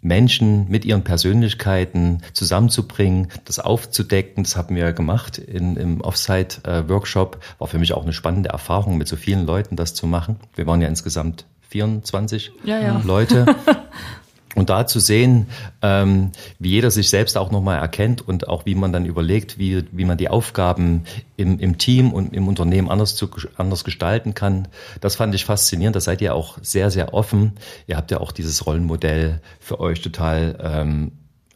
[0.00, 4.44] Menschen mit ihren Persönlichkeiten zusammenzubringen, das aufzudecken.
[4.44, 7.38] Das haben wir gemacht in, im Offsite-Workshop.
[7.58, 10.36] War für mich auch eine spannende Erfahrung, mit so vielen Leuten das zu machen.
[10.54, 13.02] Wir waren ja insgesamt 24 ja, ja.
[13.04, 13.46] Leute.
[14.54, 15.48] Und da zu sehen,
[15.82, 19.84] ähm, wie jeder sich selbst auch nochmal erkennt und auch wie man dann überlegt, wie,
[19.90, 21.02] wie man die Aufgaben
[21.36, 24.68] im, im Team und im Unternehmen anders, zu, anders gestalten kann,
[25.00, 25.96] das fand ich faszinierend.
[25.96, 27.54] Da seid ihr auch sehr, sehr offen.
[27.88, 31.10] Ihr habt ja auch dieses Rollenmodell für euch total ähm,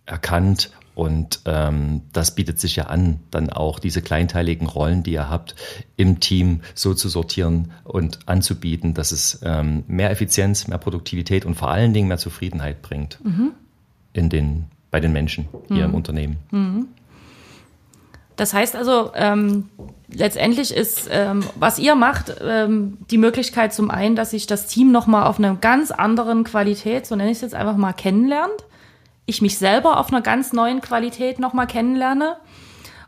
[0.05, 5.31] erkannt und ähm, das bietet sich ja an, dann auch diese kleinteiligen Rollen, die ihr
[5.31, 5.55] habt,
[5.97, 11.55] im Team so zu sortieren und anzubieten, dass es ähm, mehr Effizienz, mehr Produktivität und
[11.55, 13.53] vor allen Dingen mehr Zufriedenheit bringt mhm.
[14.13, 15.91] in den, bei den Menschen hier mhm.
[15.91, 16.37] im Unternehmen.
[16.51, 16.89] Mhm.
[18.35, 19.69] Das heißt also, ähm,
[20.13, 24.91] letztendlich ist, ähm, was ihr macht, ähm, die Möglichkeit zum einen, dass sich das Team
[24.91, 28.65] nochmal auf einer ganz anderen Qualität, so nenne ich es jetzt einfach mal, kennenlernt
[29.29, 32.37] ich mich selber auf einer ganz neuen Qualität nochmal kennenlerne.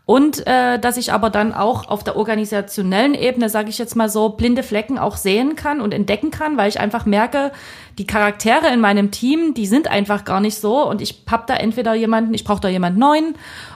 [0.07, 4.09] Und äh, dass ich aber dann auch auf der organisationellen Ebene, sage ich jetzt mal
[4.09, 7.53] so, blinde Flecken auch sehen kann und entdecken kann, weil ich einfach merke,
[7.97, 10.85] die Charaktere in meinem Team, die sind einfach gar nicht so.
[10.85, 13.35] Und ich habe da entweder jemanden, ich brauche da jemanden neuen,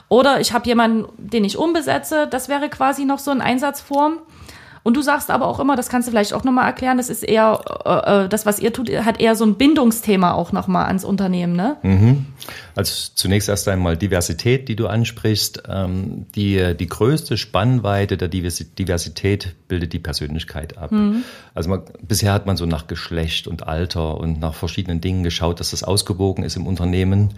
[0.09, 2.27] oder ich habe jemanden, den ich umbesetze.
[2.27, 4.19] Das wäre quasi noch so ein Einsatzform.
[4.85, 7.23] Und du sagst aber auch immer, das kannst du vielleicht auch nochmal erklären, das ist
[7.23, 11.03] eher, äh, äh, das, was ihr tut, hat eher so ein Bindungsthema auch nochmal ans
[11.03, 11.77] Unternehmen, ne?
[11.81, 12.27] Mhm.
[12.75, 15.63] Also zunächst erst einmal Diversität, die du ansprichst.
[15.67, 20.91] Ähm, die, die größte Spannweite der Diversität bildet die Persönlichkeit ab.
[20.91, 21.23] Mhm.
[21.55, 25.59] Also man, bisher hat man so nach Geschlecht und Alter und nach verschiedenen Dingen geschaut,
[25.59, 27.33] dass das ausgewogen ist im Unternehmen.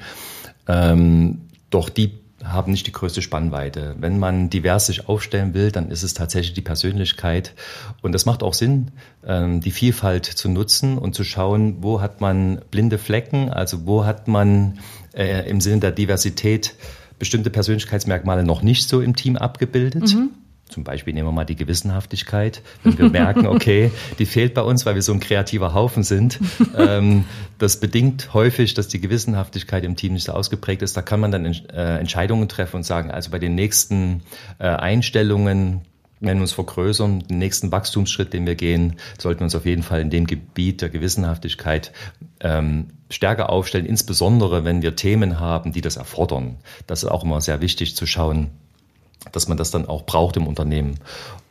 [0.68, 2.12] Ähm, doch die
[2.44, 3.96] haben nicht die größte Spannweite.
[4.00, 7.54] Wenn man divers sich aufstellen will, dann ist es tatsächlich die Persönlichkeit.
[8.02, 8.92] Und das macht auch Sinn,
[9.26, 14.06] ähm, die Vielfalt zu nutzen und zu schauen, wo hat man blinde Flecken, also wo
[14.06, 14.80] hat man
[15.14, 16.76] äh, im Sinne der Diversität
[17.18, 20.14] bestimmte Persönlichkeitsmerkmale noch nicht so im Team abgebildet.
[20.14, 20.30] Mhm.
[20.70, 22.62] Zum Beispiel nehmen wir mal die Gewissenhaftigkeit.
[22.84, 26.40] Wenn wir merken, okay, die fehlt bei uns, weil wir so ein kreativer Haufen sind.
[26.78, 27.26] Ähm,
[27.58, 30.96] das bedingt häufig, dass die Gewissenhaftigkeit im Team nicht so ausgeprägt ist.
[30.96, 34.22] Da kann man dann äh, Entscheidungen treffen und sagen, also bei den nächsten
[34.60, 35.82] äh, Einstellungen,
[36.20, 39.84] wenn wir uns vergrößern, den nächsten Wachstumsschritt, den wir gehen, sollten wir uns auf jeden
[39.84, 41.92] Fall in dem Gebiet der Gewissenhaftigkeit
[42.42, 46.58] ähm, stärker aufstellen, insbesondere wenn wir Themen haben, die das erfordern.
[46.86, 48.52] Das ist auch immer sehr wichtig zu schauen,
[49.32, 51.00] dass man das dann auch braucht im Unternehmen.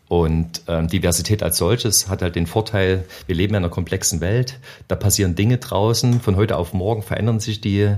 [0.08, 4.60] Und ähm, Diversität als solches hat halt den Vorteil, wir leben in einer komplexen Welt,
[4.86, 7.96] da passieren Dinge draußen, von heute auf morgen verändern sich die,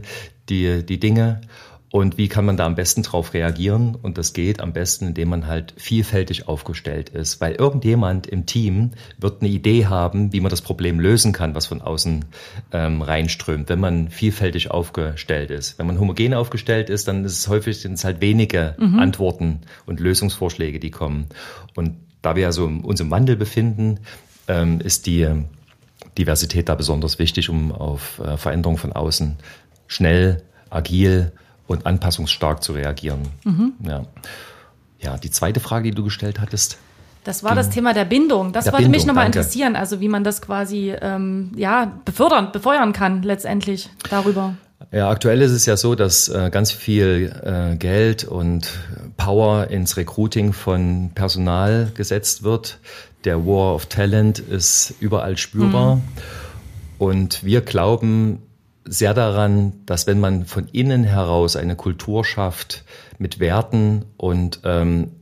[0.48, 1.42] die, die Dinge
[1.90, 3.94] und wie kann man da am besten drauf reagieren?
[3.94, 7.40] Und das geht am besten, indem man halt vielfältig aufgestellt ist.
[7.40, 11.66] Weil irgendjemand im Team wird eine Idee haben, wie man das Problem lösen kann, was
[11.66, 12.26] von außen
[12.72, 15.78] ähm, reinströmt, wenn man vielfältig aufgestellt ist.
[15.78, 18.98] Wenn man homogen aufgestellt ist, dann ist es häufig sind es halt wenige mhm.
[18.98, 21.26] Antworten und Lösungsvorschläge, die kommen.
[21.74, 24.00] Und da wir ja so uns im Wandel befinden,
[24.46, 25.26] ähm, ist die
[26.18, 29.36] Diversität da besonders wichtig, um auf äh, Veränderungen von außen
[29.86, 31.32] schnell, agil
[31.68, 33.28] und anpassungsstark zu reagieren.
[33.44, 33.74] Mhm.
[33.86, 34.02] Ja.
[34.98, 36.78] ja, die zweite Frage, die du gestellt hattest.
[37.22, 38.52] Das war das Thema der Bindung.
[38.52, 43.22] Das wollte mich nochmal interessieren, also wie man das quasi ähm, ja, befördern, befeuern kann
[43.22, 44.54] letztendlich darüber.
[44.92, 48.70] Ja, aktuell ist es ja so, dass äh, ganz viel äh, Geld und
[49.18, 52.78] Power ins Recruiting von Personal gesetzt wird.
[53.24, 55.96] Der War of Talent ist überall spürbar.
[55.96, 56.02] Mhm.
[56.96, 58.40] Und wir glauben
[58.88, 62.84] sehr daran, dass wenn man von innen heraus eine Kultur schafft
[63.18, 65.12] mit Werten und ähm,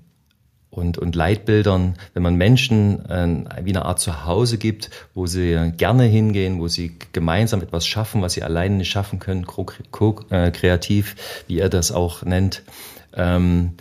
[0.77, 6.05] und, und Leitbildern, wenn man Menschen äh, wie eine Art Zuhause gibt, wo sie gerne
[6.05, 9.47] hingehen, wo sie gemeinsam etwas schaffen, was sie alleine nicht schaffen können,
[10.31, 10.53] äh,
[11.47, 12.63] wie er das auch nennt,
[13.15, 13.73] ähm,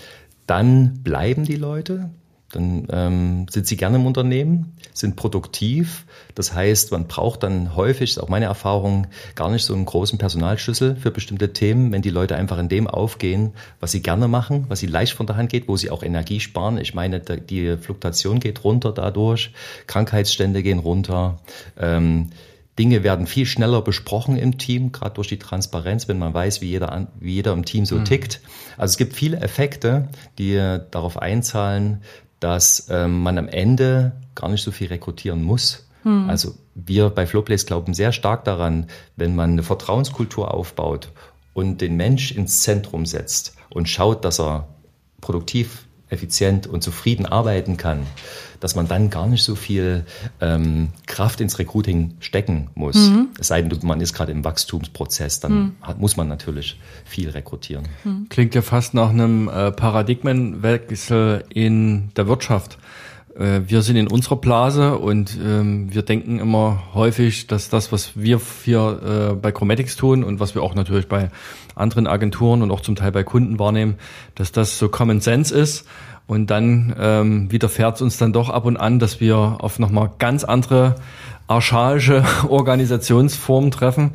[0.48, 2.12] dann bleiben die Leute,
[2.56, 6.06] dann ähm, sind sie gerne im Unternehmen, sind produktiv.
[6.34, 10.18] Das heißt, man braucht dann häufig, ist auch meine Erfahrung, gar nicht so einen großen
[10.18, 14.66] Personalschlüssel für bestimmte Themen, wenn die Leute einfach in dem aufgehen, was sie gerne machen,
[14.70, 16.78] was sie leicht von der Hand geht, wo sie auch Energie sparen.
[16.78, 19.52] Ich meine, die Fluktuation geht runter dadurch,
[19.88, 21.40] Krankheitsstände gehen runter.
[21.78, 22.30] Ähm,
[22.78, 26.68] Dinge werden viel schneller besprochen im Team, gerade durch die Transparenz, wenn man weiß, wie
[26.68, 28.06] jeder, wie jeder im Team so mhm.
[28.06, 28.42] tickt.
[28.78, 30.56] Also es gibt viele Effekte, die
[30.92, 32.02] darauf einzahlen,
[32.40, 35.88] dass ähm, man am Ende gar nicht so viel rekrutieren muss.
[36.04, 36.30] Hm.
[36.30, 41.12] Also wir bei Flowplace glauben sehr stark daran, wenn man eine Vertrauenskultur aufbaut
[41.54, 44.68] und den Mensch ins Zentrum setzt und schaut, dass er
[45.22, 48.06] produktiv, effizient und zufrieden arbeiten kann,
[48.60, 50.06] dass man dann gar nicht so viel
[50.42, 53.10] ähm, Kraft ins Recruiting stecken muss.
[53.10, 53.30] Mhm.
[53.40, 55.76] Es sei denn, man ist gerade im Wachstumsprozess, dann mhm.
[55.82, 57.88] hat, muss man natürlich viel rekrutieren.
[58.04, 58.28] Mhm.
[58.30, 62.78] Klingt ja fast nach einem äh, Paradigmenwechsel in der Wirtschaft.
[63.38, 68.16] Äh, wir sind in unserer Blase und ähm, wir denken immer häufig, dass das, was
[68.16, 71.30] wir hier äh, bei Chromatics tun und was wir auch natürlich bei
[71.76, 73.96] anderen Agenturen und auch zum Teil bei Kunden wahrnehmen,
[74.36, 75.86] dass das so Common Sense ist.
[76.28, 80.10] Und dann ähm, widerfährt es uns dann doch ab und an, dass wir auf nochmal
[80.18, 80.96] ganz andere
[81.48, 84.12] archaische Organisationsformen treffen.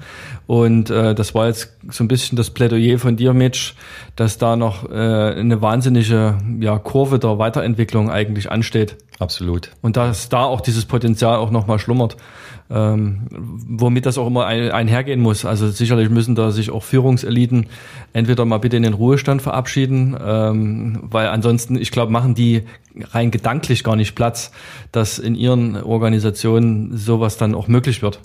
[0.47, 3.75] Und äh, das war jetzt so ein bisschen das Plädoyer von dir, Mitch,
[4.17, 8.97] dass da noch äh, eine wahnsinnige ja, Kurve der Weiterentwicklung eigentlich ansteht.
[9.19, 9.71] Absolut.
[9.83, 12.17] Und dass da auch dieses Potenzial auch nochmal schlummert
[12.71, 15.45] ähm, womit das auch immer ein, einhergehen muss.
[15.45, 17.67] Also sicherlich müssen da sich auch Führungseliten
[18.13, 22.63] entweder mal bitte in den Ruhestand verabschieden, ähm, weil ansonsten, ich glaube, machen die
[23.13, 24.53] rein gedanklich gar nicht Platz,
[24.93, 28.19] dass in ihren Organisationen sowas dann auch möglich wird.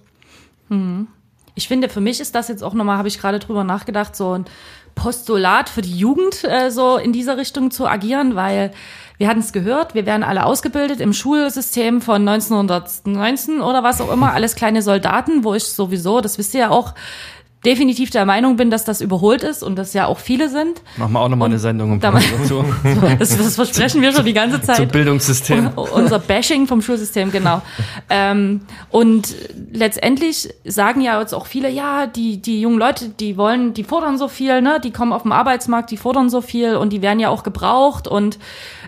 [0.70, 1.08] Hm.
[1.54, 4.38] Ich finde, für mich ist das jetzt auch nochmal, habe ich gerade drüber nachgedacht, so
[4.38, 4.46] ein
[4.94, 8.72] Postulat für die Jugend, äh, so in dieser Richtung zu agieren, weil
[9.18, 14.12] wir hatten es gehört, wir werden alle ausgebildet im Schulsystem von 1919 oder was auch
[14.12, 16.94] immer, alles kleine Soldaten, wo ich sowieso, das wisst ihr ja auch,
[17.66, 20.82] definitiv der Meinung bin, dass das überholt ist und das ja auch viele sind.
[20.98, 22.64] Machen wir auch nochmal eine Sendung im dazu.
[23.20, 24.78] das, das versprechen wir schon die ganze Zeit.
[24.78, 25.72] Zum Bildungssystem.
[25.76, 27.62] unser Bashing vom Schulsystem, genau.
[28.10, 29.34] ähm, und
[29.72, 34.18] letztendlich sagen ja jetzt auch viele, ja, die, die jungen Leute, die wollen, die fordern
[34.18, 37.20] so viel, ne, die kommen auf den Arbeitsmarkt, die fordern so viel und die werden
[37.20, 38.38] ja auch gebraucht und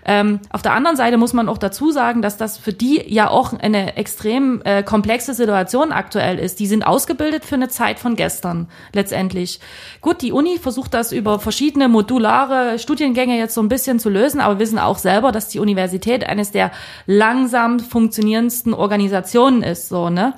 [0.07, 3.29] ähm, auf der anderen Seite muss man auch dazu sagen, dass das für die ja
[3.29, 6.61] auch eine extrem äh, komplexe Situation aktuell ist.
[6.61, 9.59] Die sind ausgebildet für eine Zeit von gestern letztendlich.
[9.99, 14.39] Gut, die Uni versucht das über verschiedene modulare Studiengänge jetzt so ein bisschen zu lösen,
[14.39, 16.71] aber wissen auch selber, dass die Universität eines der
[17.05, 20.33] langsam funktionierendsten Organisationen ist, so, ne?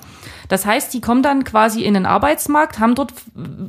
[0.50, 3.14] Das heißt, die kommen dann quasi in den Arbeitsmarkt, haben dort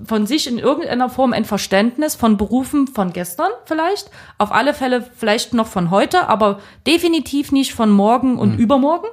[0.07, 4.09] von sich in irgendeiner Form ein Verständnis von Berufen von gestern vielleicht,
[4.39, 8.59] auf alle Fälle vielleicht noch von heute, aber definitiv nicht von morgen und mhm.
[8.59, 9.07] übermorgen.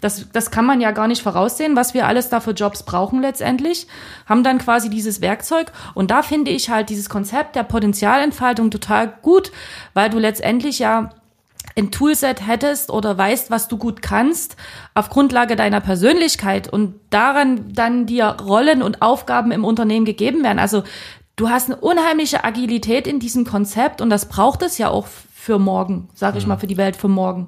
[0.00, 3.22] Das, das kann man ja gar nicht voraussehen, was wir alles da für Jobs brauchen
[3.22, 3.86] letztendlich,
[4.26, 5.72] haben dann quasi dieses Werkzeug.
[5.94, 9.52] Und da finde ich halt dieses Konzept der Potenzialentfaltung total gut,
[9.94, 11.10] weil du letztendlich ja
[11.76, 14.56] ein Toolset hättest oder weißt, was du gut kannst,
[14.94, 20.58] auf Grundlage deiner Persönlichkeit und daran dann dir Rollen und Aufgaben im Unternehmen gegeben werden.
[20.58, 20.84] Also
[21.36, 25.06] du hast eine unheimliche Agilität in diesem Konzept und das braucht es ja auch
[25.46, 26.48] für morgen, sage ich mhm.
[26.48, 27.46] mal, für die Welt für morgen.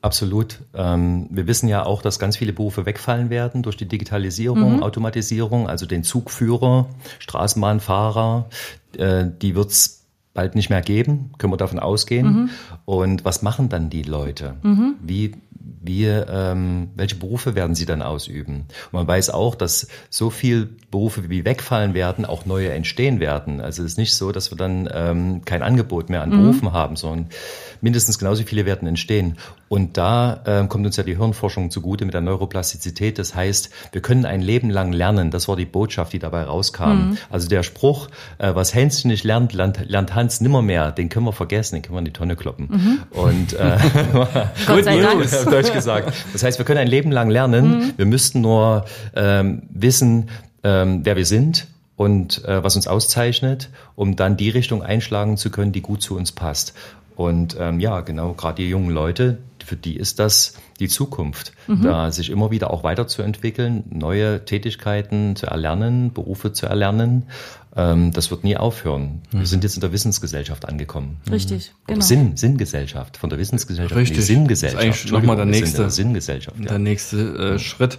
[0.00, 0.60] Absolut.
[0.74, 4.82] Ähm, wir wissen ja auch, dass ganz viele Berufe wegfallen werden durch die Digitalisierung, mhm.
[4.84, 6.86] Automatisierung, also den Zugführer,
[7.18, 8.48] Straßenbahnfahrer,
[8.96, 10.05] äh, die wird's
[10.36, 12.26] bald nicht mehr geben, können wir davon ausgehen.
[12.26, 12.50] Mhm.
[12.84, 14.54] Und was machen dann die Leute?
[14.62, 14.94] Mhm.
[15.02, 15.32] Wie,
[15.82, 18.66] wie, ähm, welche Berufe werden sie dann ausüben?
[18.86, 23.60] Und man weiß auch, dass so viel Berufe wie wegfallen werden, auch neue entstehen werden.
[23.60, 26.42] Also es ist nicht so, dass wir dann ähm, kein Angebot mehr an mhm.
[26.42, 27.30] Berufen haben, sondern
[27.80, 29.36] mindestens genauso viele werden entstehen.
[29.68, 33.18] Und da äh, kommt uns ja die Hirnforschung zugute mit der Neuroplastizität.
[33.18, 35.30] Das heißt, wir können ein Leben lang lernen.
[35.30, 36.84] Das war die Botschaft, die dabei rauskam.
[36.84, 37.18] Mhm.
[37.30, 41.32] Also der Spruch, äh, was Hänschen nicht lernt, lernt, lernt Hans nimmermehr, den können wir
[41.32, 42.68] vergessen, den können wir in die Tonne kloppen.
[42.70, 42.98] Mhm.
[43.10, 43.78] Und äh,
[44.66, 45.50] Gott sei Dank.
[45.50, 46.12] Deutsch gesagt.
[46.32, 47.78] Das heißt, wir können ein Leben lang lernen.
[47.78, 47.92] Mhm.
[47.96, 50.30] Wir müssten nur ähm, wissen,
[50.62, 55.50] ähm, wer wir sind und äh, was uns auszeichnet, um dann die Richtung einschlagen zu
[55.50, 56.74] können, die gut zu uns passt.
[57.16, 61.82] Und ähm, ja, genau, gerade die jungen Leute, für die ist das die Zukunft, mhm.
[61.82, 67.24] da sich immer wieder auch weiterzuentwickeln, neue Tätigkeiten zu erlernen, Berufe zu erlernen.
[67.74, 69.22] Ähm, das wird nie aufhören.
[69.32, 69.38] Mhm.
[69.38, 71.16] Wir sind jetzt in der Wissensgesellschaft angekommen.
[71.30, 71.86] Richtig, mhm.
[71.86, 72.04] genau.
[72.04, 74.18] Sinn, Sinngesellschaft, von der Wissensgesellschaft Richtig.
[74.18, 75.10] in die Sinngesellschaft.
[75.10, 76.66] Nochmal der nächste, der Sinngesellschaft, ja.
[76.66, 77.98] der nächste äh, Schritt.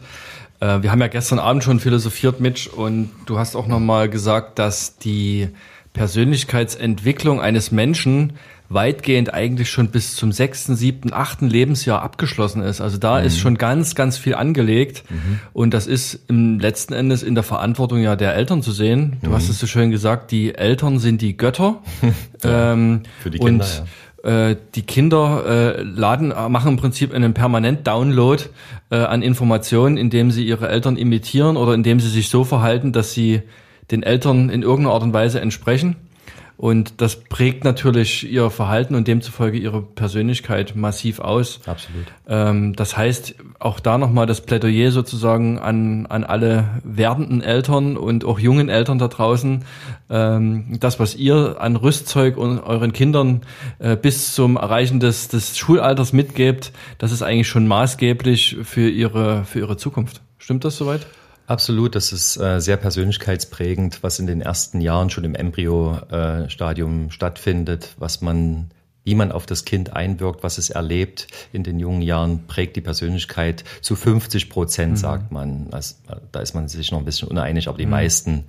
[0.60, 4.60] Äh, wir haben ja gestern Abend schon philosophiert, Mitch, und du hast auch nochmal gesagt,
[4.60, 5.50] dass die
[5.94, 8.34] Persönlichkeitsentwicklung eines Menschen
[8.70, 12.82] weitgehend eigentlich schon bis zum sechsten, siebten, achten Lebensjahr abgeschlossen ist.
[12.82, 13.26] Also da mhm.
[13.26, 15.04] ist schon ganz, ganz viel angelegt.
[15.10, 15.40] Mhm.
[15.54, 19.18] Und das ist im letzten Endes in der Verantwortung ja der Eltern zu sehen.
[19.24, 19.36] Du mhm.
[19.36, 21.82] hast es so schön gesagt, die Eltern sind die Götter.
[22.44, 23.84] ja, ähm, für die Kinder, und,
[24.26, 24.50] ja.
[24.50, 28.44] Äh, die Kinder äh, laden, machen im Prinzip einen permanent Download
[28.90, 33.14] äh, an Informationen, indem sie ihre Eltern imitieren oder indem sie sich so verhalten, dass
[33.14, 33.44] sie
[33.92, 35.96] den Eltern in irgendeiner Art und Weise entsprechen.
[36.58, 41.60] Und das prägt natürlich ihr Verhalten und demzufolge ihre Persönlichkeit massiv aus.
[41.67, 42.06] Absolut.
[42.28, 48.26] Ähm, das heißt, auch da nochmal das Plädoyer sozusagen an, an alle werdenden Eltern und
[48.26, 49.65] auch jungen Eltern da draußen.
[50.10, 53.41] Ähm, das, was ihr an Rüstzeug und euren Kindern
[53.78, 59.46] äh, bis zum Erreichen des, des Schulalters mitgebt, das ist eigentlich schon maßgeblich für ihre,
[59.46, 60.22] für ihre Zukunft.
[60.39, 61.06] Stimmt das soweit?
[61.48, 67.96] Absolut, das ist äh, sehr persönlichkeitsprägend, was in den ersten Jahren schon im Embryo-Stadium stattfindet,
[67.98, 68.70] was man
[69.08, 72.82] wie man auf das Kind einwirkt, was es erlebt in den jungen Jahren, prägt die
[72.82, 74.98] Persönlichkeit zu 50 Prozent, mhm.
[74.98, 75.67] sagt man.
[75.72, 75.96] Also,
[76.34, 77.91] da ist man sich noch ein bisschen uneinig, aber die mhm.
[77.91, 78.43] meisten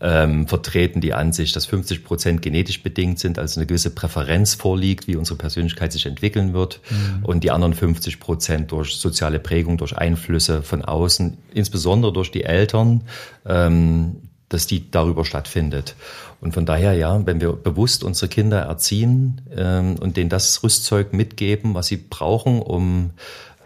[0.00, 5.06] ähm, vertreten die Ansicht, dass 50 Prozent genetisch bedingt sind, also eine gewisse Präferenz vorliegt,
[5.06, 6.80] wie unsere Persönlichkeit sich entwickeln wird.
[6.90, 7.24] Mhm.
[7.24, 12.42] Und die anderen 50 Prozent durch soziale Prägung, durch Einflüsse von außen, insbesondere durch die
[12.42, 13.02] Eltern,
[13.46, 14.16] ähm,
[14.50, 15.94] dass die darüber stattfindet.
[16.40, 21.14] Und von daher, ja, wenn wir bewusst unsere Kinder erziehen ähm, und denen das Rüstzeug
[21.14, 23.10] mitgeben, was sie brauchen, um,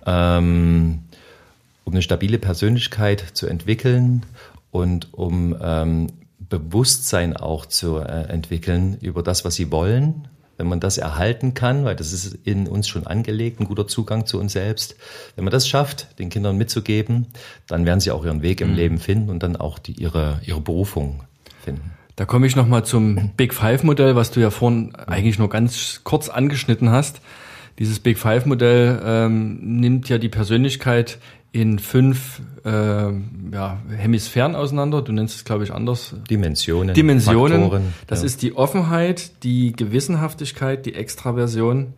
[0.06, 1.00] ähm,
[1.84, 4.24] um eine stabile Persönlichkeit zu entwickeln
[4.70, 10.80] und um ähm, Bewusstsein auch zu äh, entwickeln über das, was sie wollen, wenn man
[10.80, 14.52] das erhalten kann, weil das ist in uns schon angelegt, ein guter Zugang zu uns
[14.52, 14.96] selbst.
[15.36, 17.26] Wenn man das schafft, den Kindern mitzugeben,
[17.66, 18.76] dann werden sie auch ihren Weg im mhm.
[18.76, 21.22] Leben finden und dann auch die, ihre, ihre Berufung
[21.62, 21.92] finden.
[22.16, 26.02] Da komme ich nochmal zum Big Five Modell, was du ja vorhin eigentlich nur ganz
[26.04, 27.20] kurz angeschnitten hast.
[27.80, 31.18] Dieses Big Five Modell ähm, nimmt ja die Persönlichkeit
[31.54, 35.02] in fünf äh, ja, Hemisphären auseinander.
[35.02, 36.16] Du nennst es, glaube ich, anders.
[36.28, 36.94] Dimensionen.
[36.94, 37.60] Dimensionen.
[37.60, 38.26] Faktoren, das ja.
[38.26, 41.92] ist die Offenheit, die Gewissenhaftigkeit, die Extraversion,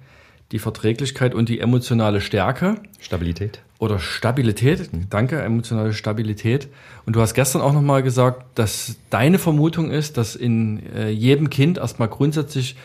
[0.53, 2.75] die Verträglichkeit und die emotionale Stärke.
[3.01, 3.63] Stabilität.
[3.79, 5.07] Oder Stabilität, mhm.
[5.09, 6.69] danke, emotionale Stabilität.
[7.07, 11.49] Und du hast gestern auch nochmal gesagt, dass deine Vermutung ist, dass in äh, jedem
[11.49, 12.77] Kind erstmal grundsätzlich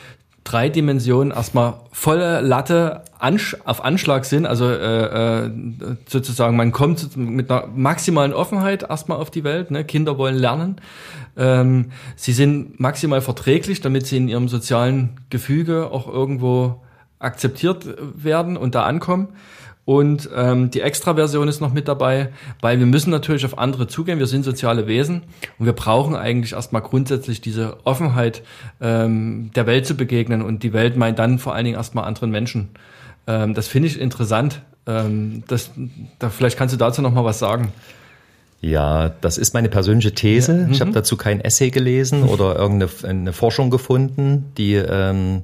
[0.43, 4.45] drei Dimensionen erstmal volle Latte ansch auf Anschlag sind.
[4.45, 5.51] Also äh, äh,
[6.07, 9.71] sozusagen, man kommt mit einer maximalen Offenheit erstmal auf die Welt.
[9.71, 9.83] Ne?
[9.83, 10.77] Kinder wollen lernen.
[11.37, 16.81] Ähm, sie sind maximal verträglich, damit sie in ihrem sozialen Gefüge auch irgendwo
[17.19, 19.29] akzeptiert werden und da ankommen.
[19.83, 22.29] Und ähm, die Extraversion ist noch mit dabei,
[22.61, 24.19] weil wir müssen natürlich auf andere zugehen.
[24.19, 25.23] Wir sind soziale Wesen
[25.57, 28.43] und wir brauchen eigentlich erstmal grundsätzlich diese Offenheit,
[28.79, 30.43] ähm, der Welt zu begegnen.
[30.43, 32.69] Und die Welt meint dann vor allen Dingen erstmal anderen Menschen.
[33.25, 34.61] Ähm, das finde ich interessant.
[34.85, 35.71] Ähm, das,
[36.19, 37.73] da, vielleicht kannst du dazu noch mal was sagen.
[38.61, 40.61] Ja, das ist meine persönliche These.
[40.61, 40.95] Ja, ich habe mhm.
[40.95, 45.41] dazu kein Essay gelesen oder irgendeine Forschung gefunden, die ähm,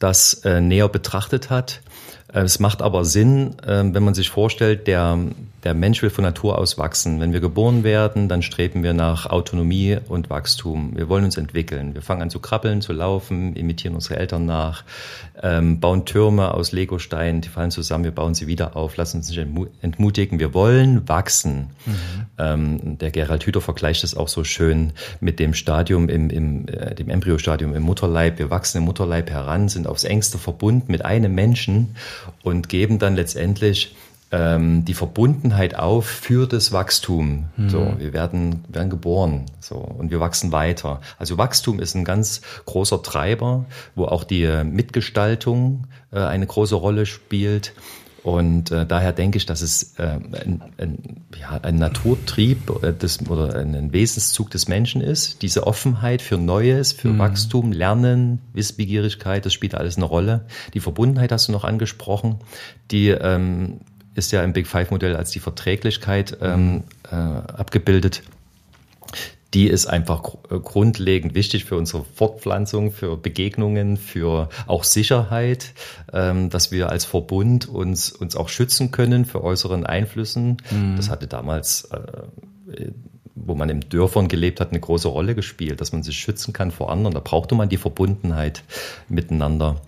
[0.00, 1.80] das äh, näher betrachtet hat.
[2.32, 5.18] Äh, es macht aber Sinn, ähm, wenn man sich vorstellt, der,
[5.64, 7.20] der Mensch will von Natur aus wachsen.
[7.20, 10.96] Wenn wir geboren werden, dann streben wir nach Autonomie und Wachstum.
[10.96, 11.94] Wir wollen uns entwickeln.
[11.94, 14.84] Wir fangen an zu krabbeln, zu laufen, imitieren unsere Eltern nach,
[15.40, 19.28] ähm, bauen Türme aus Legosteinen, die fallen zusammen, wir bauen sie wieder auf, lassen uns
[19.28, 19.46] nicht
[19.80, 20.40] entmutigen.
[20.40, 21.70] Wir wollen wachsen.
[21.86, 21.92] Mhm.
[22.38, 26.94] Ähm, der Gerald Hüther vergleicht es auch so schön mit dem Stadium im, im äh,
[26.94, 28.38] dem Embryostadium im Mutterleib.
[28.38, 31.94] Wir wachsen im Mutterleib heran, sind aufs engste verbunden mit einem Menschen
[32.42, 33.94] und geben dann letztendlich
[34.32, 37.44] ähm, die Verbundenheit auf für das Wachstum.
[37.56, 37.68] Mhm.
[37.68, 41.00] So, wir werden, werden geboren, so, und wir wachsen weiter.
[41.18, 47.06] Also Wachstum ist ein ganz großer Treiber, wo auch die Mitgestaltung äh, eine große Rolle
[47.06, 47.74] spielt.
[48.22, 53.28] Und äh, daher denke ich, dass es äh, ein, ein, ja, ein Naturtrieb äh, des,
[53.28, 55.42] oder ein Wesenszug des Menschen ist.
[55.42, 57.18] Diese Offenheit für Neues, für mhm.
[57.18, 60.46] Wachstum, Lernen, Wissbegierigkeit, das spielt alles eine Rolle.
[60.72, 62.36] Die Verbundenheit hast du noch angesprochen,
[62.92, 63.80] die ähm,
[64.14, 68.22] ist ja im Big Five Modell als die Verträglichkeit ähm, äh, abgebildet.
[69.54, 75.72] Die ist einfach gr äh, grundlegend wichtig für unsere Fortpflanzung, für Begegnungen, für auch Sicherheit,
[76.12, 80.56] ähm, dass wir als Verbund uns, uns auch schützen können für äußeren Einflüssen.
[80.70, 80.96] Mhm.
[80.96, 82.92] Das hatte damals äh,
[83.34, 86.70] wo man in Dörfern gelebt hat, eine große Rolle gespielt, dass man sich schützen kann
[86.70, 87.14] vor anderen.
[87.14, 88.62] Da brauchte man die Verbundenheit
[89.08, 89.80] miteinander.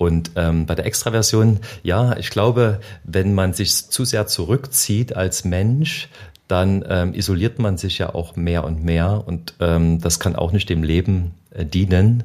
[0.00, 5.44] Und ähm, bei der Extraversion, ja, ich glaube, wenn man sich zu sehr zurückzieht als
[5.44, 6.08] Mensch,
[6.48, 10.52] dann ähm, isoliert man sich ja auch mehr und mehr und ähm, das kann auch
[10.52, 12.24] nicht dem Leben äh, dienen,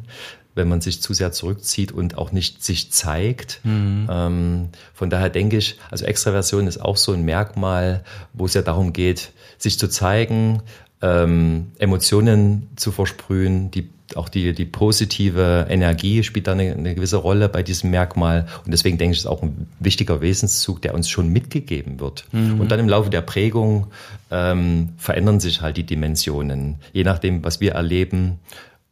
[0.56, 3.60] wenn man sich zu sehr zurückzieht und auch nicht sich zeigt.
[3.66, 4.08] Mhm.
[4.10, 8.62] Ähm, von daher denke ich, also Extraversion ist auch so ein Merkmal, wo es ja
[8.62, 10.62] darum geht, sich zu zeigen,
[11.02, 17.18] ähm, Emotionen zu versprühen, die auch die, die positive Energie spielt da eine, eine gewisse
[17.18, 18.48] Rolle bei diesem Merkmal.
[18.66, 22.26] Und deswegen denke ich, ist auch ein wichtiger Wesenszug, der uns schon mitgegeben wird.
[22.32, 22.60] Mhm.
[22.60, 23.88] Und dann im Laufe der Prägung
[24.32, 26.78] ähm, verändern sich halt die Dimensionen.
[26.94, 28.40] Je nachdem, was wir erleben,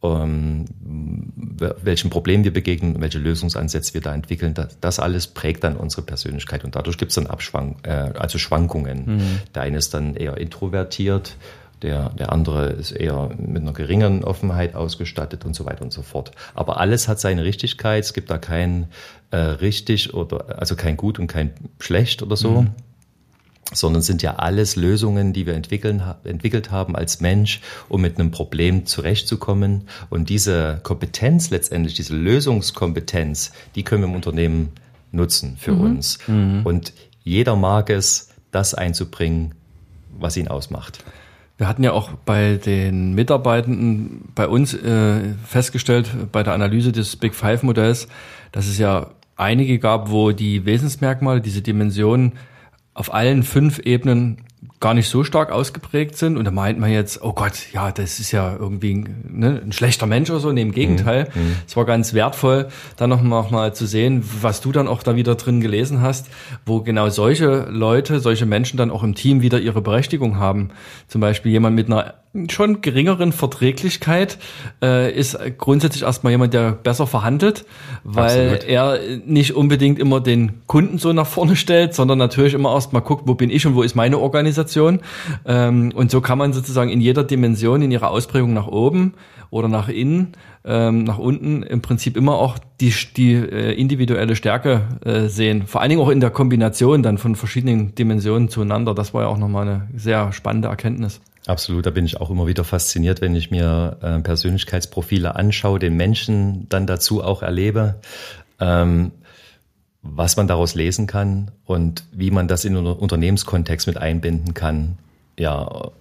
[0.04, 0.66] ähm,
[1.58, 6.02] welchen Problemen wir begegnen, welche Lösungsansätze wir da entwickeln, das, das alles prägt dann unsere
[6.02, 6.66] Persönlichkeit.
[6.66, 9.06] Und dadurch gibt es dann Abschwank, äh, also Schwankungen.
[9.06, 9.40] Mhm.
[9.56, 11.38] Der eine ist dann eher introvertiert,
[11.84, 16.02] der, der andere ist eher mit einer geringeren Offenheit ausgestattet und so weiter und so
[16.02, 16.32] fort.
[16.56, 18.04] Aber alles hat seine Richtigkeit.
[18.04, 18.88] Es gibt da kein
[19.32, 22.62] äh, richtig oder also kein gut und kein schlecht oder so.
[22.62, 22.70] Mhm.
[23.72, 28.30] Sondern sind ja alles Lösungen, die wir entwickeln, entwickelt haben als Mensch, um mit einem
[28.30, 29.88] Problem zurechtzukommen.
[30.10, 34.74] Und diese Kompetenz letztendlich, diese Lösungskompetenz, die können wir im Unternehmen
[35.12, 35.82] nutzen für mhm.
[35.82, 36.20] uns.
[36.28, 36.62] Mhm.
[36.66, 39.56] Und jeder mag es, das einzubringen,
[40.12, 41.04] was ihn ausmacht.
[41.58, 47.16] Wir hatten ja auch bei den Mitarbeitenden bei uns äh, festgestellt, bei der Analyse des
[47.16, 48.08] Big Five Modells,
[48.52, 52.34] dass es ja einige gab, wo die Wesensmerkmale, diese Dimensionen
[52.94, 54.38] auf allen fünf Ebenen
[54.84, 56.36] gar nicht so stark ausgeprägt sind.
[56.36, 60.08] Und da meint man jetzt, oh Gott, ja, das ist ja irgendwie ne, ein schlechter
[60.08, 60.52] Mensch oder so.
[60.52, 61.30] Nee, im Gegenteil.
[61.34, 61.42] Mhm.
[61.42, 61.56] mhm.
[61.66, 62.68] Es war ganz wertvoll,
[62.98, 66.02] dann noch mal, noch mal zu sehen, was du dann auch da wieder drin gelesen
[66.02, 66.30] hast,
[66.66, 70.72] wo genau solche Leute, solche Menschen dann auch im Team wieder ihre Berechtigung haben.
[71.08, 72.16] Zum Beispiel jemand mit einer
[72.50, 74.40] schon geringeren Verträglichkeit
[74.82, 77.66] äh, ist grundsätzlich erstmal jemand, der besser verhandelt,
[78.04, 78.64] weil Absolut.
[78.64, 83.28] er nicht unbedingt immer den Kunden so nach vorne stellt, sondern natürlich immer erstmal guckt,
[83.28, 84.73] wo bin ich und wo ist meine Organisation.
[85.46, 89.14] Ähm, und so kann man sozusagen in jeder Dimension, in ihrer Ausprägung nach oben
[89.50, 90.34] oder nach innen,
[90.66, 95.68] ähm, nach unten im Prinzip immer auch die, die äh, individuelle Stärke äh, sehen.
[95.68, 98.96] Vor allen Dingen auch in der Kombination dann von verschiedenen Dimensionen zueinander.
[98.96, 101.22] Das war ja auch nochmal eine sehr spannende Erkenntnis.
[101.46, 105.96] Absolut, da bin ich auch immer wieder fasziniert, wenn ich mir äh, Persönlichkeitsprofile anschaue, den
[105.98, 107.96] Menschen dann dazu auch erlebe,
[108.60, 109.12] ähm,
[110.04, 114.98] was man daraus lesen kann und wie man das in einen Unternehmenskontext mit einbinden kann.
[115.40, 115.92] Ja,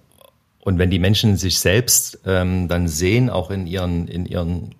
[0.59, 4.75] und wenn die Menschen sich selbst ähm, dann sehen, auch in ihren, in ihren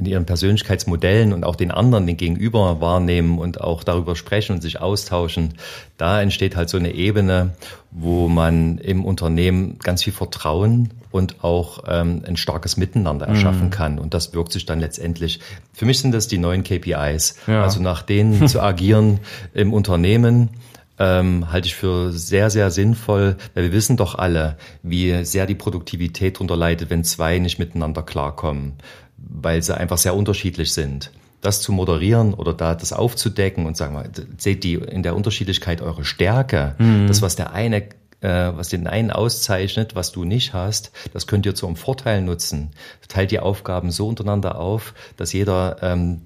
[0.00, 4.62] in ihren Persönlichkeitsmodellen und auch den anderen, den Gegenüber wahrnehmen und auch darüber sprechen und
[4.62, 5.54] sich austauschen,
[5.98, 7.50] da entsteht halt so eine Ebene,
[7.90, 13.70] wo man im Unternehmen ganz viel Vertrauen und auch ähm, ein starkes Miteinander erschaffen mhm.
[13.70, 13.98] kann.
[13.98, 15.40] Und das wirkt sich dann letztendlich,
[15.74, 17.36] für mich sind das die neuen KPIs.
[17.46, 17.62] Ja.
[17.62, 19.20] Also nach denen zu agieren
[19.52, 20.48] im Unternehmen,
[20.98, 25.54] ähm, halte ich für sehr, sehr sinnvoll, weil wir wissen doch alle, wie sehr die
[25.54, 28.74] Produktivität darunter leidet, wenn zwei nicht miteinander klarkommen
[29.28, 31.12] weil sie einfach sehr unterschiedlich sind.
[31.40, 35.80] Das zu moderieren oder da das aufzudecken und sagen wir, seht die in der Unterschiedlichkeit
[35.80, 37.06] eure Stärke, mhm.
[37.06, 37.88] das, was der eine
[38.20, 42.70] äh, was den einen auszeichnet, was du nicht hast, das könnt ihr zum Vorteil nutzen.
[43.08, 46.20] Teilt die Aufgaben so untereinander auf, dass jeder ähm,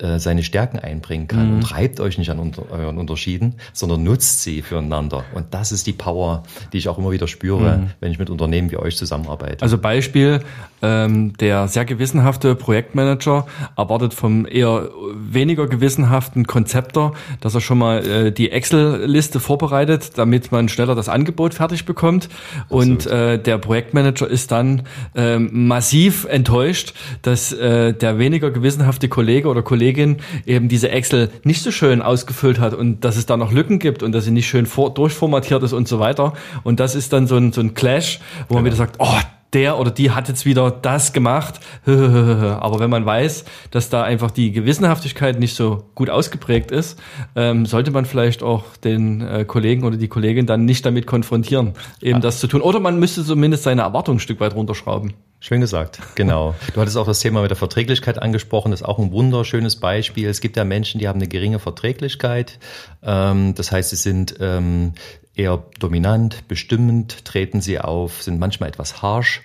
[0.00, 1.48] äh, seine Stärken einbringen kann.
[1.48, 1.54] Mhm.
[1.56, 5.24] Und reibt euch nicht an unter, euren Unterschieden, sondern nutzt sie füreinander.
[5.34, 7.90] Und das ist die Power, die ich auch immer wieder spüre, mhm.
[7.98, 9.62] wenn ich mit Unternehmen wie euch zusammenarbeite.
[9.62, 10.40] Also Beispiel,
[10.82, 18.06] ähm, der sehr gewissenhafte Projektmanager erwartet vom eher weniger gewissenhaften Konzepter, dass er schon mal
[18.06, 22.28] äh, die Excel-Liste vorbereitet, damit man schneller das Angebot fertig bekommt.
[22.68, 24.82] Und äh, der Projektmanager ist dann
[25.14, 31.62] äh, massiv enttäuscht, dass äh, der weniger gewissenhafte Kollege oder Kollegin eben diese Excel nicht
[31.62, 34.48] so schön ausgefüllt hat und dass es da noch Lücken gibt und dass sie nicht
[34.48, 36.32] schön vor, durchformatiert ist und so weiter.
[36.62, 38.76] Und das ist dann so ein, so ein Clash, wo man genau.
[38.76, 39.18] wieder sagt, oh,
[39.52, 41.60] der oder die hat jetzt wieder das gemacht.
[41.86, 47.00] Aber wenn man weiß, dass da einfach die Gewissenhaftigkeit nicht so gut ausgeprägt ist,
[47.34, 51.74] ähm, sollte man vielleicht auch den äh, Kollegen oder die Kollegin dann nicht damit konfrontieren,
[52.00, 52.20] eben ja.
[52.20, 52.60] das zu tun.
[52.60, 55.14] Oder man müsste zumindest seine Erwartungen ein Stück weit runterschrauben.
[55.40, 56.56] Schön gesagt, genau.
[56.74, 60.28] Du hattest auch das Thema mit der Verträglichkeit angesprochen, das ist auch ein wunderschönes Beispiel.
[60.28, 62.58] Es gibt ja Menschen, die haben eine geringe Verträglichkeit.
[63.04, 64.94] Ähm, das heißt, sie sind ähm,
[65.38, 69.42] eher dominant, bestimmend treten sie auf, sind manchmal etwas harsh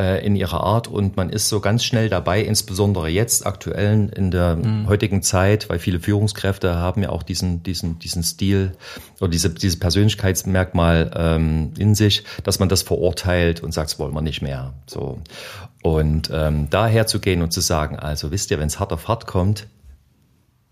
[0.00, 4.30] äh, in ihrer Art und man ist so ganz schnell dabei, insbesondere jetzt aktuell in
[4.30, 4.88] der mhm.
[4.88, 8.72] heutigen Zeit, weil viele Führungskräfte haben ja auch diesen, diesen, diesen Stil
[9.20, 14.14] oder diese, dieses Persönlichkeitsmerkmal ähm, in sich, dass man das verurteilt und sagt, das wollen
[14.14, 14.74] wir nicht mehr.
[14.86, 15.18] So.
[15.82, 19.08] Und ähm, daher zu gehen und zu sagen, also wisst ihr, wenn es hart auf
[19.08, 19.66] hart kommt,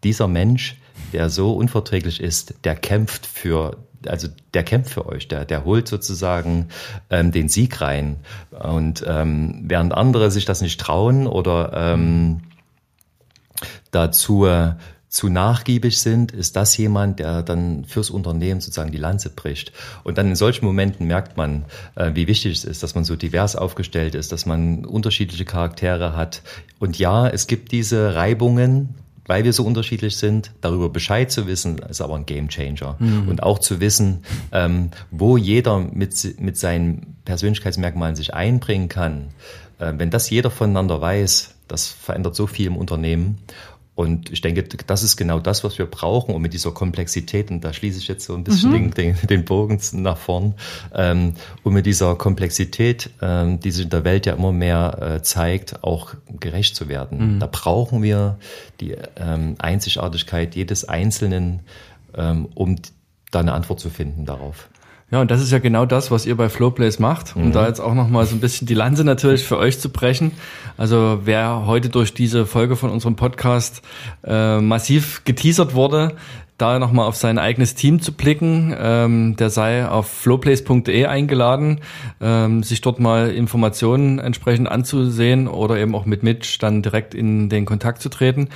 [0.05, 0.77] dieser Mensch,
[1.13, 3.77] der so unverträglich ist, der kämpft für
[4.07, 6.69] also der kämpft für euch, der, der holt sozusagen
[7.11, 8.17] ähm, den Sieg rein.
[8.51, 12.43] Und ähm, während andere sich das nicht trauen oder ähm,
[13.91, 14.75] dazu äh,
[15.09, 19.73] zu nachgiebig sind, ist das jemand, der dann fürs Unternehmen sozusagen die Lanze bricht.
[20.05, 23.17] Und dann in solchen Momenten merkt man, äh, wie wichtig es ist, dass man so
[23.17, 26.43] divers aufgestellt ist, dass man unterschiedliche Charaktere hat.
[26.79, 28.95] Und ja, es gibt diese Reibungen,
[29.29, 32.97] weil wir so unterschiedlich sind, darüber Bescheid zu wissen, ist aber ein Gamechanger.
[32.99, 33.29] Mhm.
[33.29, 39.29] Und auch zu wissen, ähm, wo jeder mit, mit seinen Persönlichkeitsmerkmalen sich einbringen kann.
[39.79, 43.39] Äh, wenn das jeder voneinander weiß, das verändert so viel im Unternehmen.
[43.99, 47.65] Und ich denke, das ist genau das, was wir brauchen, um mit dieser Komplexität, und
[47.65, 48.95] da schließe ich jetzt so ein bisschen mhm.
[48.95, 50.55] den, den, Bogen nach vorn,
[50.95, 51.35] ähm,
[51.65, 55.83] um mit dieser Komplexität, ähm, die sich in der Welt ja immer mehr äh, zeigt,
[55.83, 57.35] auch gerecht zu werden.
[57.35, 57.41] Mhm.
[57.41, 58.39] Da brauchen wir
[58.81, 61.63] die ähm, Einzigartigkeit jedes Einzelnen,
[62.15, 62.77] ähm, um
[63.33, 64.69] da eine Antwort zu finden darauf.
[65.11, 67.53] Ja, und das ist ja genau das, was ihr bei Flowplays macht, um mhm.
[67.53, 70.33] da jetzt auch nochmal so ein bisschen die Lanze natürlich für euch zu brechen.
[70.77, 73.81] Also wer heute durch diese Folge von unserem Podcast
[74.23, 76.15] äh, massiv geteasert wurde,
[76.59, 78.75] da nochmal auf sein eigenes Team zu blicken.
[78.79, 81.81] Ähm, der sei auf flowplace.de eingeladen,
[82.21, 87.49] ähm, sich dort mal Informationen entsprechend anzusehen oder eben auch mit Mitch dann direkt in
[87.49, 88.49] den Kontakt zu treten.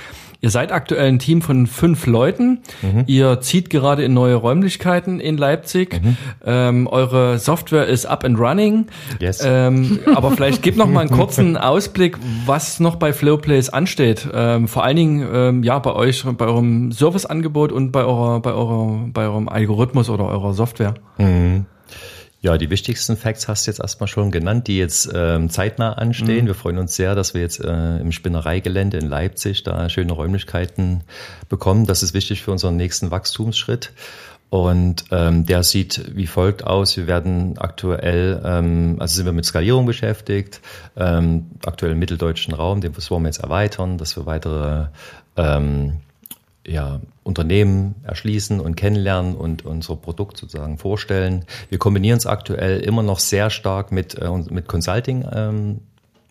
[0.43, 2.59] Ihr seid aktuell ein Team von fünf Leuten.
[2.81, 3.05] Mhm.
[3.07, 6.01] Ihr zieht gerade in neue Räumlichkeiten in Leipzig.
[6.03, 6.17] Mhm.
[6.45, 8.87] Ähm, eure Software ist up and running.
[9.21, 9.41] Yes.
[9.41, 14.27] Ähm, aber vielleicht gebt noch mal einen kurzen Ausblick, was noch bei Flowplace ansteht.
[14.33, 18.51] Ähm, vor allen Dingen ähm, ja bei euch, bei eurem Serviceangebot und bei eurer, bei
[18.51, 20.95] eurer, bei eurem Algorithmus oder eurer Software.
[21.19, 21.67] Mhm.
[22.43, 26.43] Ja, die wichtigsten Facts hast du jetzt erstmal schon genannt, die jetzt ähm, zeitnah anstehen.
[26.43, 26.47] Mhm.
[26.47, 31.05] Wir freuen uns sehr, dass wir jetzt äh, im Spinnereigelände in Leipzig da schöne Räumlichkeiten
[31.47, 31.85] bekommen.
[31.85, 33.93] Das ist wichtig für unseren nächsten Wachstumsschritt.
[34.49, 36.97] Und ähm, der sieht wie folgt aus.
[36.97, 40.59] Wir werden aktuell, ähm, also sind wir mit Skalierung beschäftigt,
[40.97, 44.87] ähm, aktuell im mitteldeutschen Raum, den wollen wir jetzt erweitern, dass wir weitere
[45.37, 46.01] ähm,
[46.65, 51.45] ja, Unternehmen erschließen und kennenlernen und unser Produkt sozusagen vorstellen.
[51.69, 55.25] Wir kombinieren es aktuell immer noch sehr stark mit, äh, mit Consulting.
[55.33, 55.81] Ähm,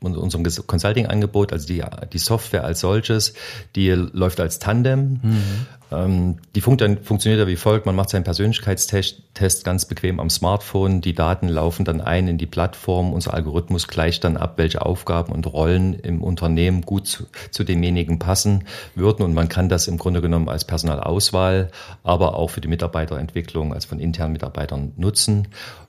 [0.04, 1.82] unserem Consulting-Angebot, also die,
[2.12, 3.34] die Software als solches,
[3.76, 5.20] die läuft als Tandem.
[5.22, 5.66] Mhm.
[5.92, 7.86] Ähm, die funkt dann, funktioniert ja wie folgt.
[7.86, 11.00] Man macht seinen Persönlichkeitstest ganz bequem am Smartphone.
[11.00, 13.12] Die Daten laufen dann ein in die Plattform.
[13.12, 18.18] Unser Algorithmus gleicht dann ab, welche Aufgaben und Rollen im Unternehmen gut zu, zu demjenigen
[18.18, 19.22] passen würden.
[19.22, 21.70] Und man kann das im Grunde genommen als Personalauswahl,
[22.02, 25.48] aber auch für die Mitarbeiterentwicklung, als von internen Mitarbeitern nutzen.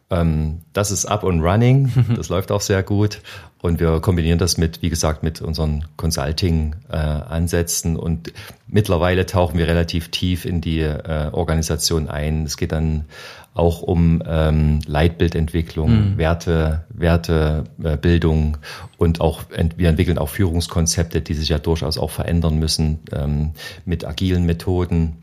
[0.09, 1.91] Ähm, das ist up and running.
[2.15, 3.21] Das läuft auch sehr gut.
[3.61, 7.95] Und wir kombinieren das mit, wie gesagt, mit unseren Consulting-Ansätzen.
[7.95, 8.33] Äh, und
[8.67, 12.43] mittlerweile tauchen wir relativ tief in die äh, Organisation ein.
[12.43, 13.05] Es geht dann
[13.53, 16.17] auch um ähm, Leitbildentwicklung, mhm.
[16.17, 19.43] Werte, Wertebildung äh, und auch
[19.77, 23.51] wir entwickeln auch Führungskonzepte, die sich ja durchaus auch verändern müssen ähm,
[23.85, 25.17] mit agilen Methoden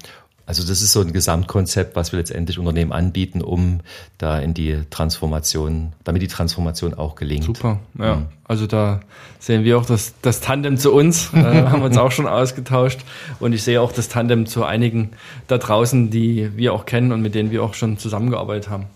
[0.51, 3.83] Also das ist so ein Gesamtkonzept, was wir letztendlich Unternehmen anbieten, um
[4.19, 7.45] da in die Transformation, damit die Transformation auch gelingt.
[7.45, 8.17] Super, ja.
[8.17, 8.27] Mhm.
[8.49, 8.99] Also da
[9.39, 12.99] sehen wir auch das, das Tandem zu uns, äh, haben uns auch schon ausgetauscht
[13.39, 15.11] und ich sehe auch das Tandem zu einigen
[15.47, 18.87] da draußen, die wir auch kennen und mit denen wir auch schon zusammengearbeitet haben.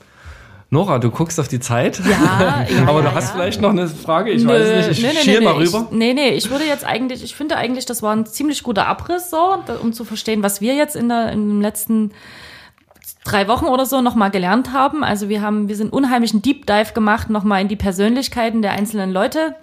[0.70, 2.00] Nora, du guckst auf die Zeit.
[2.00, 3.34] Ja, ja aber du ja, hast ja.
[3.34, 4.30] vielleicht noch eine Frage.
[4.30, 4.98] Ich nö, weiß nicht.
[4.98, 5.86] Ich nö, schiel nö, mal rüber.
[5.90, 8.86] Ich, nee, nee, ich würde jetzt eigentlich, ich finde eigentlich, das war ein ziemlich guter
[8.86, 12.12] Abriss, so, um zu verstehen, was wir jetzt in der, in den letzten
[13.24, 15.02] drei Wochen oder so nochmal gelernt haben.
[15.02, 19.10] Also wir haben, wir sind unheimlichen Deep Dive gemacht, nochmal in die Persönlichkeiten der einzelnen
[19.12, 19.56] Leute.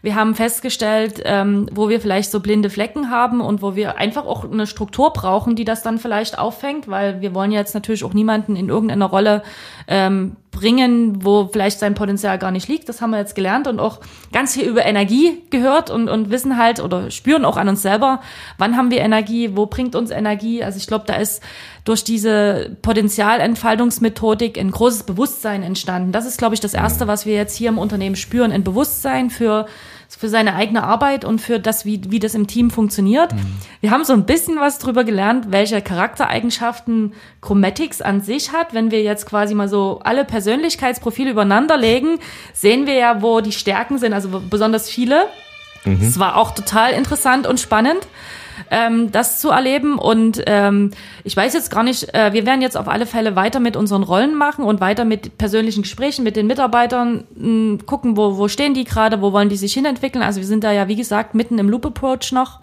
[0.00, 4.26] Wir haben festgestellt, ähm, wo wir vielleicht so blinde Flecken haben und wo wir einfach
[4.26, 8.12] auch eine Struktur brauchen, die das dann vielleicht auffängt, weil wir wollen jetzt natürlich auch
[8.12, 9.44] niemanden in irgendeiner Rolle
[9.86, 12.88] ähm, bringen, wo vielleicht sein Potenzial gar nicht liegt.
[12.88, 14.00] Das haben wir jetzt gelernt und auch
[14.32, 18.20] ganz viel über Energie gehört und, und wissen halt oder spüren auch an uns selber,
[18.58, 20.62] wann haben wir Energie, wo bringt uns Energie.
[20.62, 21.42] Also ich glaube, da ist
[21.84, 26.12] durch diese Potenzialentfaltungsmethodik ein großes Bewusstsein entstanden.
[26.12, 29.30] Das ist, glaube ich, das Erste, was wir jetzt hier im Unternehmen spüren, ein Bewusstsein
[29.30, 29.66] für
[30.16, 33.32] für seine eigene Arbeit und für das, wie, wie das im Team funktioniert.
[33.32, 33.58] Mhm.
[33.80, 38.74] Wir haben so ein bisschen was drüber gelernt, welche Charaktereigenschaften Chromatics an sich hat.
[38.74, 42.18] Wenn wir jetzt quasi mal so alle Persönlichkeitsprofile übereinander legen,
[42.52, 45.26] sehen wir ja, wo die Stärken sind, also besonders viele.
[45.84, 46.20] Es mhm.
[46.20, 48.06] war auch total interessant und spannend
[48.70, 49.98] ähm, das zu erleben.
[49.98, 50.90] Und ähm,
[51.24, 54.02] ich weiß jetzt gar nicht, äh, wir werden jetzt auf alle Fälle weiter mit unseren
[54.02, 58.74] Rollen machen und weiter mit persönlichen Gesprächen mit den Mitarbeitern mh, gucken, wo, wo stehen
[58.74, 60.22] die gerade, wo wollen die sich hinentwickeln.
[60.22, 62.60] Also wir sind da ja, wie gesagt, mitten im Loop Approach noch.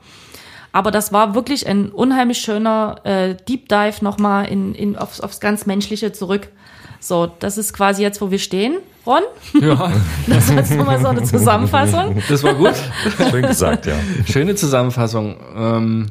[0.72, 5.40] Aber das war wirklich ein unheimlich schöner äh, Deep Dive nochmal in, in, aufs, aufs
[5.40, 6.50] ganz Menschliche zurück.
[7.00, 8.78] So, das ist quasi jetzt, wo wir stehen.
[9.10, 9.24] Ron?
[9.60, 9.91] Ja.
[10.28, 12.22] Das war jetzt nochmal so eine Zusammenfassung.
[12.30, 12.76] Das war gut.
[13.32, 13.95] Schön gesagt, ja.
[14.26, 15.38] Schöne Zusammenfassung.
[15.57, 16.05] Ähm,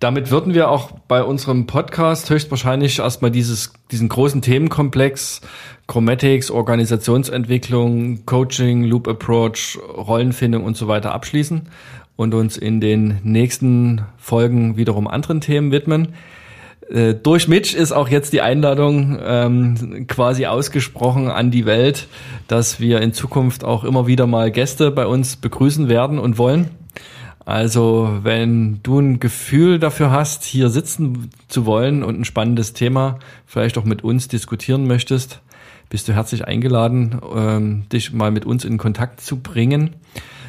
[0.00, 5.42] damit würden wir auch bei unserem Podcast höchstwahrscheinlich erstmal dieses, diesen großen Themenkomplex
[5.86, 11.68] Chromatics, Organisationsentwicklung, Coaching, Loop Approach, Rollenfindung und so weiter abschließen
[12.16, 16.14] und uns in den nächsten Folgen wiederum anderen Themen widmen.
[16.90, 22.08] Äh, durch Mitch ist auch jetzt die Einladung ähm, quasi ausgesprochen an die Welt,
[22.46, 26.70] dass wir in Zukunft auch immer wieder mal Gäste bei uns begrüßen werden und wollen.
[27.44, 33.18] Also wenn du ein Gefühl dafür hast, hier sitzen zu wollen und ein spannendes Thema
[33.46, 35.40] vielleicht auch mit uns diskutieren möchtest,
[35.88, 39.96] bist du herzlich eingeladen, ähm, dich mal mit uns in Kontakt zu bringen,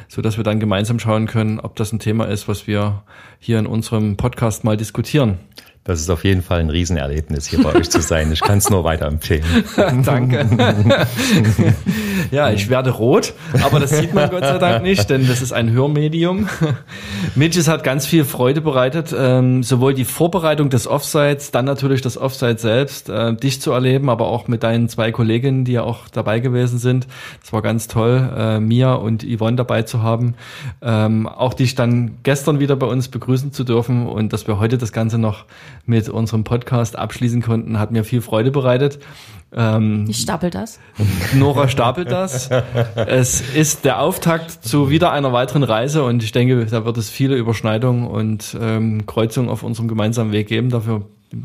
[0.08, 3.02] so dass wir dann gemeinsam schauen können, ob das ein Thema ist, was wir
[3.38, 5.38] hier in unserem Podcast mal diskutieren.
[5.84, 8.30] Das ist auf jeden Fall ein Riesenerlebnis, hier bei euch zu sein.
[8.32, 9.64] Ich kann es nur weiterempfehlen.
[10.04, 10.46] Danke.
[12.30, 15.52] ja, ich werde rot, aber das sieht man Gott sei Dank nicht, denn das ist
[15.52, 16.48] ein Hörmedium.
[17.34, 22.18] Mitches hat ganz viel Freude bereitet, ähm, sowohl die Vorbereitung des Offsites, dann natürlich das
[22.18, 26.08] Offsite selbst, äh, dich zu erleben, aber auch mit deinen zwei Kolleginnen, die ja auch
[26.08, 27.06] dabei gewesen sind.
[27.40, 30.34] Das war ganz toll, äh, Mia und Yvonne dabei zu haben.
[30.82, 34.76] Ähm, auch dich dann gestern wieder bei uns begrüßen zu dürfen und dass wir heute
[34.76, 35.46] das Ganze noch
[35.90, 39.00] mit unserem Podcast abschließen konnten, hat mir viel Freude bereitet.
[39.52, 40.78] Ähm, ich stapel das.
[41.34, 42.48] Nora stapelt das.
[42.94, 47.10] es ist der Auftakt zu wieder einer weiteren Reise und ich denke, da wird es
[47.10, 50.70] viele Überschneidungen und ähm, Kreuzungen auf unserem gemeinsamen Weg geben.
[50.70, 51.02] Dafür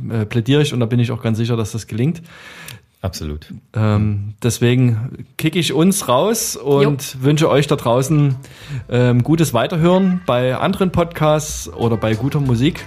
[0.09, 2.21] äh, plädiere ich und da bin ich auch ganz sicher, dass das gelingt.
[3.01, 3.53] Absolut.
[3.75, 7.21] Ähm, deswegen kicke ich uns raus und jo.
[7.21, 8.35] wünsche euch da draußen
[8.89, 12.83] ähm, gutes Weiterhören bei anderen Podcasts oder bei guter Musik.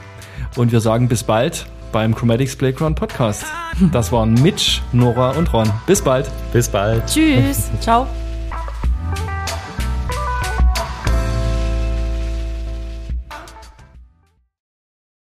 [0.57, 3.45] Und wir sagen bis bald beim Chromatics Playground Podcast.
[3.93, 5.71] Das waren Mitch, Nora und Ron.
[5.87, 6.31] Bis bald.
[6.53, 7.07] Bis bald.
[7.07, 7.71] Tschüss.
[7.81, 8.07] Ciao.